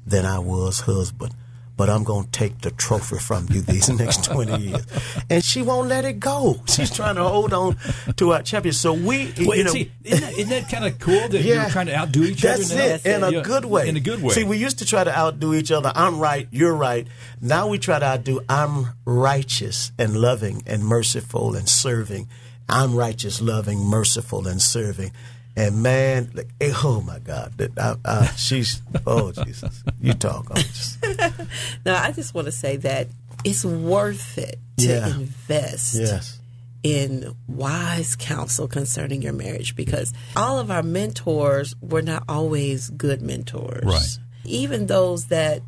than 0.07 0.25
I 0.25 0.39
was 0.39 0.81
husband 0.81 1.35
but 1.77 1.91
I'm 1.91 2.05
going 2.05 2.25
to 2.25 2.31
take 2.31 2.61
the 2.61 2.71
trophy 2.71 3.19
from 3.19 3.47
you 3.51 3.61
these 3.61 3.89
next 3.99 4.25
20 4.25 4.57
years. 4.59 4.87
And 5.29 5.43
she 5.45 5.61
won't 5.63 5.89
let 5.89 6.05
it 6.05 6.21
go. 6.21 6.61
She's 6.69 6.91
trying 6.95 7.17
to 7.17 7.25
hold 7.25 7.53
on 7.53 7.77
to 8.17 8.33
our 8.33 8.43
champion. 8.43 8.73
So 8.75 8.93
we, 8.93 9.33
Wait, 9.39 9.59
you 9.59 9.65
know, 9.65 9.71
see, 9.73 9.91
isn't 10.05 10.21
that, 10.21 10.33
isn't 10.39 10.49
that 10.51 10.69
kind 10.71 10.85
of 10.85 10.99
cool 10.99 11.29
that 11.29 11.41
Yeah. 11.43 11.63
you're 11.63 11.71
trying 11.71 11.87
to 11.87 11.97
outdo 11.97 12.25
each 12.25 12.43
that's 12.43 12.71
other? 12.71 12.81
now? 12.81 12.95
it, 12.95 13.07
in 13.07 13.23
a 13.25 13.31
Yeah, 13.31 13.43
good 13.43 13.65
way. 13.65 13.89
In 13.89 13.97
a 13.97 14.01
good 14.01 14.23
way. 14.23 14.35
See, 14.35 14.45
we 14.45 14.57
used 14.57 14.79
to 14.79 14.85
try 14.87 15.03
to 15.05 15.17
outdo 15.17 15.53
each 15.55 15.71
other. 15.73 15.91
I'm 15.95 16.19
right, 16.21 16.47
you're 16.51 16.75
right. 16.75 17.07
Now 17.41 17.67
we 17.69 17.79
try 17.79 17.99
to 17.99 18.05
outdo. 18.07 18.41
I'm 18.49 18.89
righteous 19.05 19.91
and 19.99 20.17
loving 20.17 20.63
and 20.67 20.85
merciful 20.85 21.55
and 21.57 21.69
serving. 21.69 22.29
I'm 22.69 22.95
righteous, 22.95 23.41
loving, 23.43 23.81
merciful, 23.81 24.47
and 24.47 24.61
serving. 24.63 25.13
And 25.57 25.83
man, 25.83 26.31
like, 26.35 26.49
eh, 26.61 26.73
oh 26.83 27.01
my 27.01 27.21
God, 27.21 27.53
that 27.59 27.79
I, 27.79 27.95
I, 28.05 28.27
she's 28.37 28.83
oh 29.07 29.31
Jesus, 29.33 29.85
you 30.01 30.13
talk. 30.15 30.47
I'm 30.51 30.57
just, 30.57 30.99
Now, 31.87 32.03
I 32.03 32.11
just 32.13 32.35
want 32.35 32.47
to 32.47 32.53
say 32.53 32.77
that 32.79 33.07
it's 33.45 33.65
worth 33.65 34.37
it 34.39 34.59
to 34.79 34.87
Yeah. 34.87 35.15
invest 35.15 35.95
yes, 35.95 36.41
in 36.83 37.35
wise 37.47 38.17
counsel 38.17 38.67
concerning 38.67 39.23
your 39.23 39.33
marriage 39.33 39.77
because 39.77 40.13
all 40.37 40.59
of 40.59 40.71
our 40.73 40.83
mentors 40.83 41.75
were 41.81 42.03
not 42.03 42.25
always 42.29 42.91
good 42.91 43.23
mentors. 43.23 43.85
Right. 43.85 44.19
Even 44.45 44.87
those 44.87 45.27
that 45.27 45.63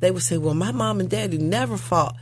they 0.00 0.10
would 0.12 0.22
say, 0.22 0.38
Well, 0.38 0.54
my 0.54 0.70
mom 0.72 1.00
and 1.00 1.10
daddy 1.10 1.38
never 1.38 1.76
fought, 1.76 2.14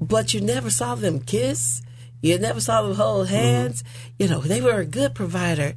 but 0.00 0.34
you 0.34 0.40
never 0.40 0.70
saw 0.70 0.94
them 0.94 1.18
kiss. 1.20 1.82
You 2.22 2.38
never 2.38 2.60
saw 2.60 2.82
them 2.82 2.94
hold 2.96 3.28
hands. 3.28 3.82
You 4.18 4.28
know, 4.28 4.40
they 4.40 4.60
were 4.60 4.78
a 4.80 4.84
good 4.84 5.14
provider. 5.14 5.72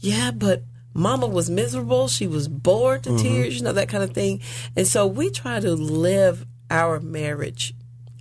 Yeah, 0.00 0.30
but 0.30 0.62
mama 0.94 1.26
was 1.26 1.50
miserable. 1.50 2.08
She 2.08 2.26
was 2.26 2.48
bored 2.48 3.04
to 3.04 3.10
mm-hmm. 3.10 3.22
tears, 3.22 3.56
you 3.56 3.62
know, 3.62 3.72
that 3.72 3.88
kind 3.88 4.02
of 4.02 4.12
thing. 4.12 4.40
And 4.76 4.86
so 4.86 5.06
we 5.06 5.30
try 5.30 5.60
to 5.60 5.72
live 5.72 6.46
our 6.70 7.00
marriage 7.00 7.74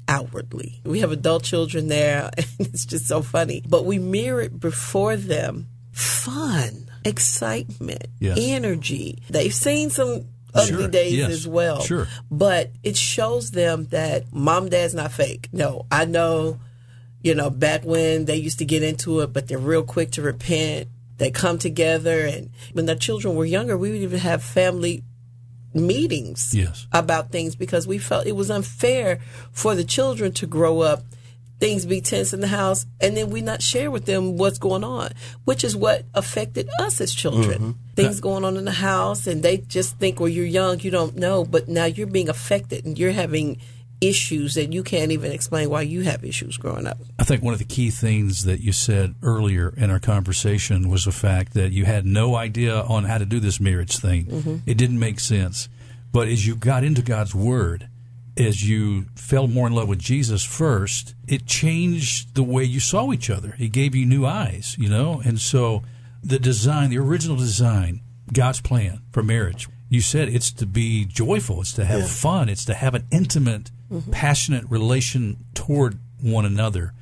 outwardly. 0.07 0.81
We 0.83 0.99
have 0.99 1.11
adult 1.11 1.43
children 1.43 1.87
there, 1.87 2.29
and 2.37 2.45
it's 2.59 2.85
just 2.85 3.07
so 3.07 3.21
funny. 3.21 3.63
But 3.67 3.85
we 3.85 3.99
mirror 3.99 4.41
it 4.41 4.59
before 4.59 5.15
them 5.15 5.67
fun, 5.91 6.89
excitement, 7.03 8.07
Yes. 8.19 8.37
energy. 8.39 9.19
They've 9.29 9.53
seen 9.53 9.89
some 9.89 10.25
ugly 10.53 10.83
Sure, 10.83 10.87
days 10.87 11.13
yes, 11.13 11.31
as 11.31 11.47
well. 11.47 11.81
sure. 11.81 12.07
But 12.29 12.71
it 12.83 12.97
shows 12.97 13.51
them 13.51 13.87
that 13.91 14.33
mom, 14.33 14.69
dad's 14.69 14.93
not 14.93 15.11
fake. 15.11 15.49
No, 15.51 15.85
I 15.91 16.05
know, 16.05 16.59
you 17.21 17.33
know, 17.35 17.49
back 17.49 17.83
when 17.83 18.25
they 18.25 18.35
used 18.35 18.59
to 18.59 18.65
get 18.65 18.83
into 18.83 19.21
it, 19.21 19.33
but 19.33 19.47
they're 19.47 19.57
real 19.57 19.83
quick 19.83 20.11
to 20.11 20.21
repent. 20.21 20.87
They 21.17 21.31
come 21.31 21.57
together, 21.57 22.25
and 22.25 22.49
when 22.73 22.85
the 22.85 22.95
children 22.95 23.35
were 23.35 23.45
younger, 23.45 23.77
we 23.77 23.91
would 23.91 24.01
even 24.01 24.19
have 24.19 24.43
family 24.43 25.03
meetings 25.73 26.53
Yes. 26.55 26.87
about 26.91 27.31
things 27.31 27.55
because 27.55 27.85
we 27.85 27.97
felt 27.97 28.25
it 28.25 28.35
was 28.35 28.49
unfair 28.49 29.19
for 29.51 29.75
the 29.75 29.83
children 29.83 30.31
to 30.33 30.47
grow 30.47 30.79
up 30.79 31.03
things 31.59 31.85
be 31.85 32.01
tense 32.01 32.33
in 32.33 32.41
the 32.41 32.47
house 32.47 32.85
and 33.01 33.15
then 33.15 33.29
we 33.29 33.41
not 33.41 33.61
share 33.61 33.89
with 33.89 34.05
them 34.05 34.37
what's 34.37 34.57
going 34.57 34.83
on 34.83 35.09
which 35.45 35.63
is 35.63 35.75
what 35.75 36.03
affected 36.13 36.69
us 36.79 36.99
as 36.99 37.13
children. 37.13 37.59
Mm-hmm. 37.59 37.71
Things 37.95 38.19
going 38.19 38.43
on 38.43 38.57
in 38.57 38.65
the 38.65 38.71
house 38.71 39.25
and 39.25 39.41
they 39.41 39.57
just 39.57 39.97
think 39.97 40.19
well 40.19 40.29
you're 40.29 40.45
young 40.45 40.79
you 40.81 40.91
don't 40.91 41.15
know. 41.15 41.45
But 41.45 41.67
now 41.67 41.85
you're 41.85 42.07
being 42.07 42.29
affected 42.29 42.85
and 42.85 42.99
you're 42.99 43.13
having 43.13 43.57
issues 44.01 44.55
that 44.55 44.73
you 44.73 44.83
can't 44.83 45.11
even 45.11 45.31
explain 45.31 45.69
why 45.69 45.81
you 45.81 46.01
have 46.01 46.23
issues 46.23 46.57
growing 46.57 46.85
up 46.85 46.97
I 47.17 47.23
think 47.23 47.41
one 47.43 47.53
of 47.53 47.59
the 47.59 47.65
key 47.65 47.89
things 47.89 48.43
that 48.43 48.59
you 48.59 48.71
said 48.71 49.15
earlier 49.23 49.73
in 49.77 49.89
our 49.89 49.99
conversation 49.99 50.89
was 50.89 51.05
the 51.05 51.11
fact 51.11 51.53
that 51.53 51.71
you 51.71 51.85
had 51.85 52.05
no 52.05 52.35
idea 52.35 52.81
on 52.81 53.05
how 53.05 53.17
to 53.17 53.25
do 53.25 53.39
this 53.39 53.59
marriage 53.59 53.97
thing. 53.97 54.25
Mm-hmm. 54.25 54.55
It 54.65 54.77
didn't 54.77 54.99
make 54.99 55.19
sense. 55.19 55.69
But 56.11 56.27
as 56.27 56.45
you 56.45 56.55
got 56.55 56.83
into 56.83 57.01
God's 57.01 57.33
Word, 57.33 57.87
as 58.37 58.67
you 58.69 59.05
fell 59.15 59.47
more 59.47 59.65
in 59.67 59.73
love 59.73 59.87
with 59.87 59.99
Jesus 59.99 60.43
first, 60.43 61.15
it 61.27 61.45
changed 61.45 62.35
the 62.35 62.43
way 62.43 62.63
you 62.63 62.79
saw 62.81 63.13
each 63.13 63.29
other. 63.29 63.55
It 63.57 63.71
gave 63.71 63.95
you 63.95 64.05
new 64.05 64.25
eyes, 64.25 64.75
you 64.77 64.89
know? 64.89 65.21
And 65.25 65.39
so 65.39 65.83
the 66.21 66.37
design, 66.39 66.89
the 66.89 66.97
original 66.99 67.37
design, 67.37 68.01
God's 68.33 68.59
plan 68.61 69.01
for 69.11 69.23
marriage, 69.23 69.67
you 69.89 70.01
said 70.01 70.27
it's 70.29 70.51
to 70.51 70.65
be 70.65 71.05
joyful, 71.05 71.61
it's 71.61 71.73
to 71.73 71.85
have 71.85 72.01
Yeah. 72.01 72.07
fun, 72.07 72.49
it's 72.49 72.65
to 72.65 72.73
have 72.73 72.93
an 72.93 73.05
intimate, 73.11 73.71
passionate 74.11 74.65
relation 74.69 75.37
toward 75.53 75.99
one 76.21 76.45
another. 76.45 76.93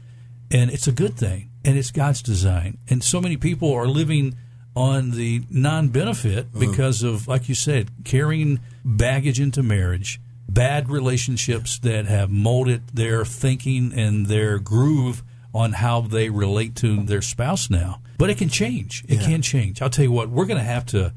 And 0.52 0.70
it's 0.70 0.88
a 0.88 0.92
good 0.92 1.16
thing, 1.18 1.50
and 1.66 1.78
it's 1.78 1.92
God's 1.92 2.22
design. 2.22 2.78
And 2.90 3.04
so 3.04 3.20
many 3.20 3.38
people 3.38 3.74
are 3.74 3.88
living 3.88 4.36
on 4.76 5.12
the 5.12 5.44
non 5.50 5.90
benefit 5.90 6.48
uh-huh. 6.48 6.60
because 6.60 7.04
of, 7.04 7.28
like 7.28 7.50
you 7.50 7.56
said, 7.56 7.92
carrying 8.04 8.60
baggage 8.84 9.40
into 9.40 9.64
marriage, 9.64 10.20
bad 10.50 10.90
relationships 10.90 11.80
that 11.80 12.06
have 12.06 12.30
molded 12.30 12.88
their 12.94 13.26
thinking 13.26 13.94
and 13.94 14.28
their 14.28 14.60
groove 14.60 15.24
on 15.54 15.74
how 15.74 16.02
they 16.02 16.30
relate 16.30 16.76
to 16.76 17.04
their 17.04 17.22
spouse 17.22 17.70
now. 17.70 18.02
But 18.18 18.30
it 18.30 18.38
can 18.38 18.50
change. 18.50 19.04
It 19.08 19.20
Yeah. 19.20 19.28
can 19.28 19.42
change. 19.42 19.82
I'll 19.82 19.90
tell 19.90 20.06
you 20.06 20.12
what, 20.12 20.30
we're 20.30 20.46
going 20.46 20.60
to 20.60 20.64
have 20.64 20.86
to 20.88 21.14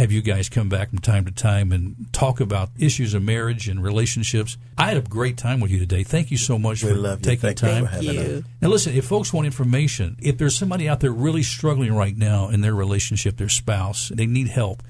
have 0.00 0.10
you 0.10 0.22
guys 0.22 0.48
come 0.48 0.70
back 0.70 0.88
from 0.88 0.98
time 0.98 1.26
to 1.26 1.30
time 1.30 1.72
and 1.72 2.10
talk 2.10 2.40
about 2.40 2.70
issues 2.78 3.12
of 3.12 3.22
marriage 3.22 3.68
and 3.68 3.82
relationships. 3.82 4.56
I 4.78 4.86
had 4.86 4.96
a 4.96 5.02
great 5.02 5.36
time 5.36 5.60
with 5.60 5.70
you 5.70 5.78
today. 5.78 6.04
Thank 6.04 6.30
you 6.30 6.38
so 6.38 6.58
much 6.58 6.82
We 6.82 6.90
for 6.90 6.96
love 6.96 7.20
taking 7.20 7.40
Thank 7.40 7.60
you 7.60 7.68
time. 7.68 7.84
for 7.84 7.90
having 7.90 8.14
you 8.14 8.20
us. 8.38 8.44
Now, 8.62 8.68
listen, 8.70 8.94
if 8.94 9.04
folks 9.04 9.30
want 9.30 9.44
information, 9.44 10.16
if 10.22 10.38
there's 10.38 10.56
somebody 10.56 10.88
out 10.88 11.00
there 11.00 11.12
really 11.12 11.42
struggling 11.42 11.94
right 11.94 12.16
now 12.16 12.48
in 12.48 12.62
their 12.62 12.74
relationship, 12.74 13.36
their 13.36 13.50
spouse, 13.50 14.10
they 14.14 14.24
need 14.24 14.48
help, 14.48 14.82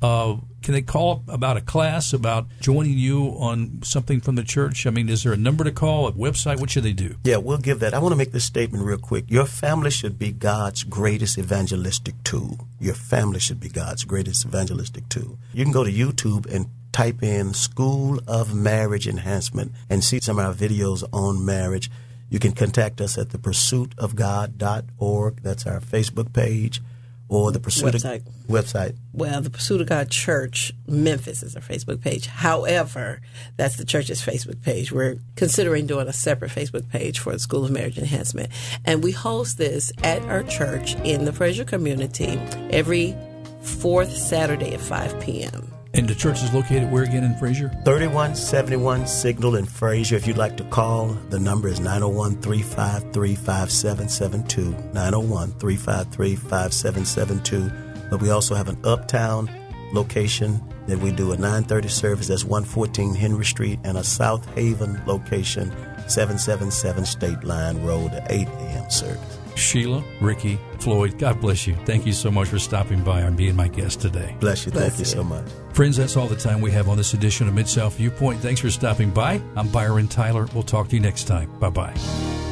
uh, 0.00 0.36
can 0.62 0.74
they 0.74 0.82
call 0.82 1.24
about 1.28 1.56
a 1.56 1.60
class, 1.60 2.12
about 2.12 2.46
joining 2.60 2.98
you 2.98 3.34
on 3.38 3.80
something 3.82 4.20
from 4.20 4.36
the 4.36 4.44
church? 4.44 4.86
I 4.86 4.90
mean, 4.90 5.08
is 5.08 5.22
there 5.22 5.32
a 5.32 5.36
number 5.36 5.64
to 5.64 5.72
call, 5.72 6.06
a 6.06 6.12
website? 6.12 6.60
What 6.60 6.70
should 6.70 6.84
they 6.84 6.92
do? 6.92 7.16
Yeah, 7.24 7.38
we'll 7.38 7.58
give 7.58 7.80
that. 7.80 7.94
I 7.94 7.98
want 7.98 8.12
to 8.12 8.16
make 8.16 8.32
this 8.32 8.44
statement 8.44 8.84
real 8.84 8.98
quick. 8.98 9.24
Your 9.28 9.46
family 9.46 9.90
should 9.90 10.18
be 10.18 10.30
God's 10.30 10.84
greatest 10.84 11.38
evangelistic 11.38 12.22
tool. 12.22 12.68
Your 12.80 12.94
family 12.94 13.40
should 13.40 13.60
be 13.60 13.68
God's 13.68 14.04
greatest 14.04 14.44
evangelistic 14.44 15.08
tool. 15.08 15.38
You 15.52 15.64
can 15.64 15.72
go 15.72 15.84
to 15.84 15.92
YouTube 15.92 16.52
and 16.52 16.66
type 16.92 17.22
in 17.22 17.54
School 17.54 18.20
of 18.26 18.54
Marriage 18.54 19.08
Enhancement 19.08 19.72
and 19.88 20.04
see 20.04 20.20
some 20.20 20.38
of 20.38 20.46
our 20.46 20.54
videos 20.54 21.02
on 21.12 21.44
marriage. 21.44 21.90
You 22.30 22.38
can 22.38 22.52
contact 22.52 23.00
us 23.00 23.16
at 23.16 23.30
the 23.30 23.38
pursuitofgod.org. 23.38 25.42
That's 25.42 25.66
our 25.66 25.80
Facebook 25.80 26.32
page 26.32 26.82
or 27.28 27.52
the 27.52 27.60
pursuit 27.60 27.94
Website. 27.94 28.26
of 28.26 28.46
website. 28.48 28.96
Well, 29.12 29.42
the 29.42 29.50
Pursuit 29.50 29.80
of 29.80 29.86
God 29.86 30.10
Church 30.10 30.72
Memphis 30.86 31.42
is 31.42 31.54
our 31.54 31.62
Facebook 31.62 32.00
page. 32.00 32.26
However, 32.26 33.20
that's 33.56 33.76
the 33.76 33.84
church's 33.84 34.22
Facebook 34.22 34.62
page. 34.62 34.90
We're 34.90 35.18
considering 35.36 35.86
doing 35.86 36.08
a 36.08 36.12
separate 36.12 36.50
Facebook 36.50 36.88
page 36.88 37.18
for 37.18 37.32
the 37.32 37.38
School 37.38 37.64
of 37.64 37.70
Marriage 37.70 37.98
Enhancement. 37.98 38.50
And 38.84 39.04
we 39.04 39.12
host 39.12 39.58
this 39.58 39.92
at 40.02 40.22
our 40.22 40.42
church 40.42 40.94
in 40.96 41.26
the 41.26 41.32
Frayser 41.32 41.66
community 41.66 42.38
every 42.70 43.14
fourth 43.60 44.16
Saturday 44.16 44.72
at 44.72 44.80
5 44.80 45.20
p.m. 45.20 45.67
And 45.98 46.08
the 46.08 46.14
church 46.14 46.44
is 46.44 46.54
located 46.54 46.92
where 46.92 47.02
again 47.02 47.24
in 47.24 47.34
Frayser? 47.34 47.70
3171 47.84 49.08
Signal 49.08 49.56
in 49.56 49.66
Frayser. 49.66 50.12
If 50.12 50.28
you'd 50.28 50.36
like 50.36 50.56
to 50.58 50.64
call, 50.64 51.08
the 51.30 51.40
number 51.40 51.66
is 51.66 51.80
901 51.80 52.40
353 52.40 53.34
5772. 53.34 54.70
901 54.92 55.50
353 55.58 56.36
5772. 56.36 57.72
But 58.10 58.22
we 58.22 58.30
also 58.30 58.54
have 58.54 58.68
an 58.68 58.78
uptown 58.84 59.50
location 59.92 60.62
that 60.86 60.98
we 61.00 61.10
do 61.10 61.32
a 61.32 61.36
930 61.36 61.88
service. 61.88 62.28
That's 62.28 62.44
114 62.44 63.16
Henry 63.16 63.44
Street, 63.44 63.80
and 63.82 63.98
a 63.98 64.02
Southaven 64.02 65.04
location, 65.04 65.72
777 66.06 67.06
State 67.06 67.42
Line 67.42 67.82
Road, 67.82 68.12
at 68.12 68.30
8 68.30 68.46
a.m. 68.46 68.88
service. 68.88 69.37
Sheila, 69.58 70.02
Ricky, 70.20 70.58
Floyd, 70.78 71.18
God 71.18 71.40
bless 71.40 71.66
you. 71.66 71.74
Thank 71.84 72.06
you 72.06 72.12
so 72.12 72.30
much 72.30 72.48
for 72.48 72.58
stopping 72.58 73.02
by 73.02 73.20
and 73.20 73.36
being 73.36 73.56
my 73.56 73.68
guest 73.68 74.00
today. 74.00 74.36
Bless 74.40 74.64
you. 74.66 74.72
Bless 74.72 74.96
Thank 74.96 74.98
you 74.98 74.98
you. 75.00 75.04
so 75.04 75.24
much. 75.24 75.46
Friends, 75.72 75.96
that's 75.96 76.16
all 76.16 76.26
the 76.26 76.36
time 76.36 76.60
we 76.60 76.70
have 76.72 76.88
on 76.88 76.96
this 76.96 77.14
edition 77.14 77.48
of 77.48 77.54
Mid 77.54 77.68
South 77.68 77.94
Viewpoint. 77.96 78.40
Thanks 78.40 78.60
for 78.60 78.70
stopping 78.70 79.10
by. 79.10 79.40
I'm 79.56 79.68
Byron 79.68 80.08
Tyler. 80.08 80.46
We'll 80.54 80.62
talk 80.62 80.88
to 80.88 80.96
you 80.96 81.00
next 81.00 81.24
time. 81.24 81.50
Bye 81.58 81.70
bye. 81.70 82.47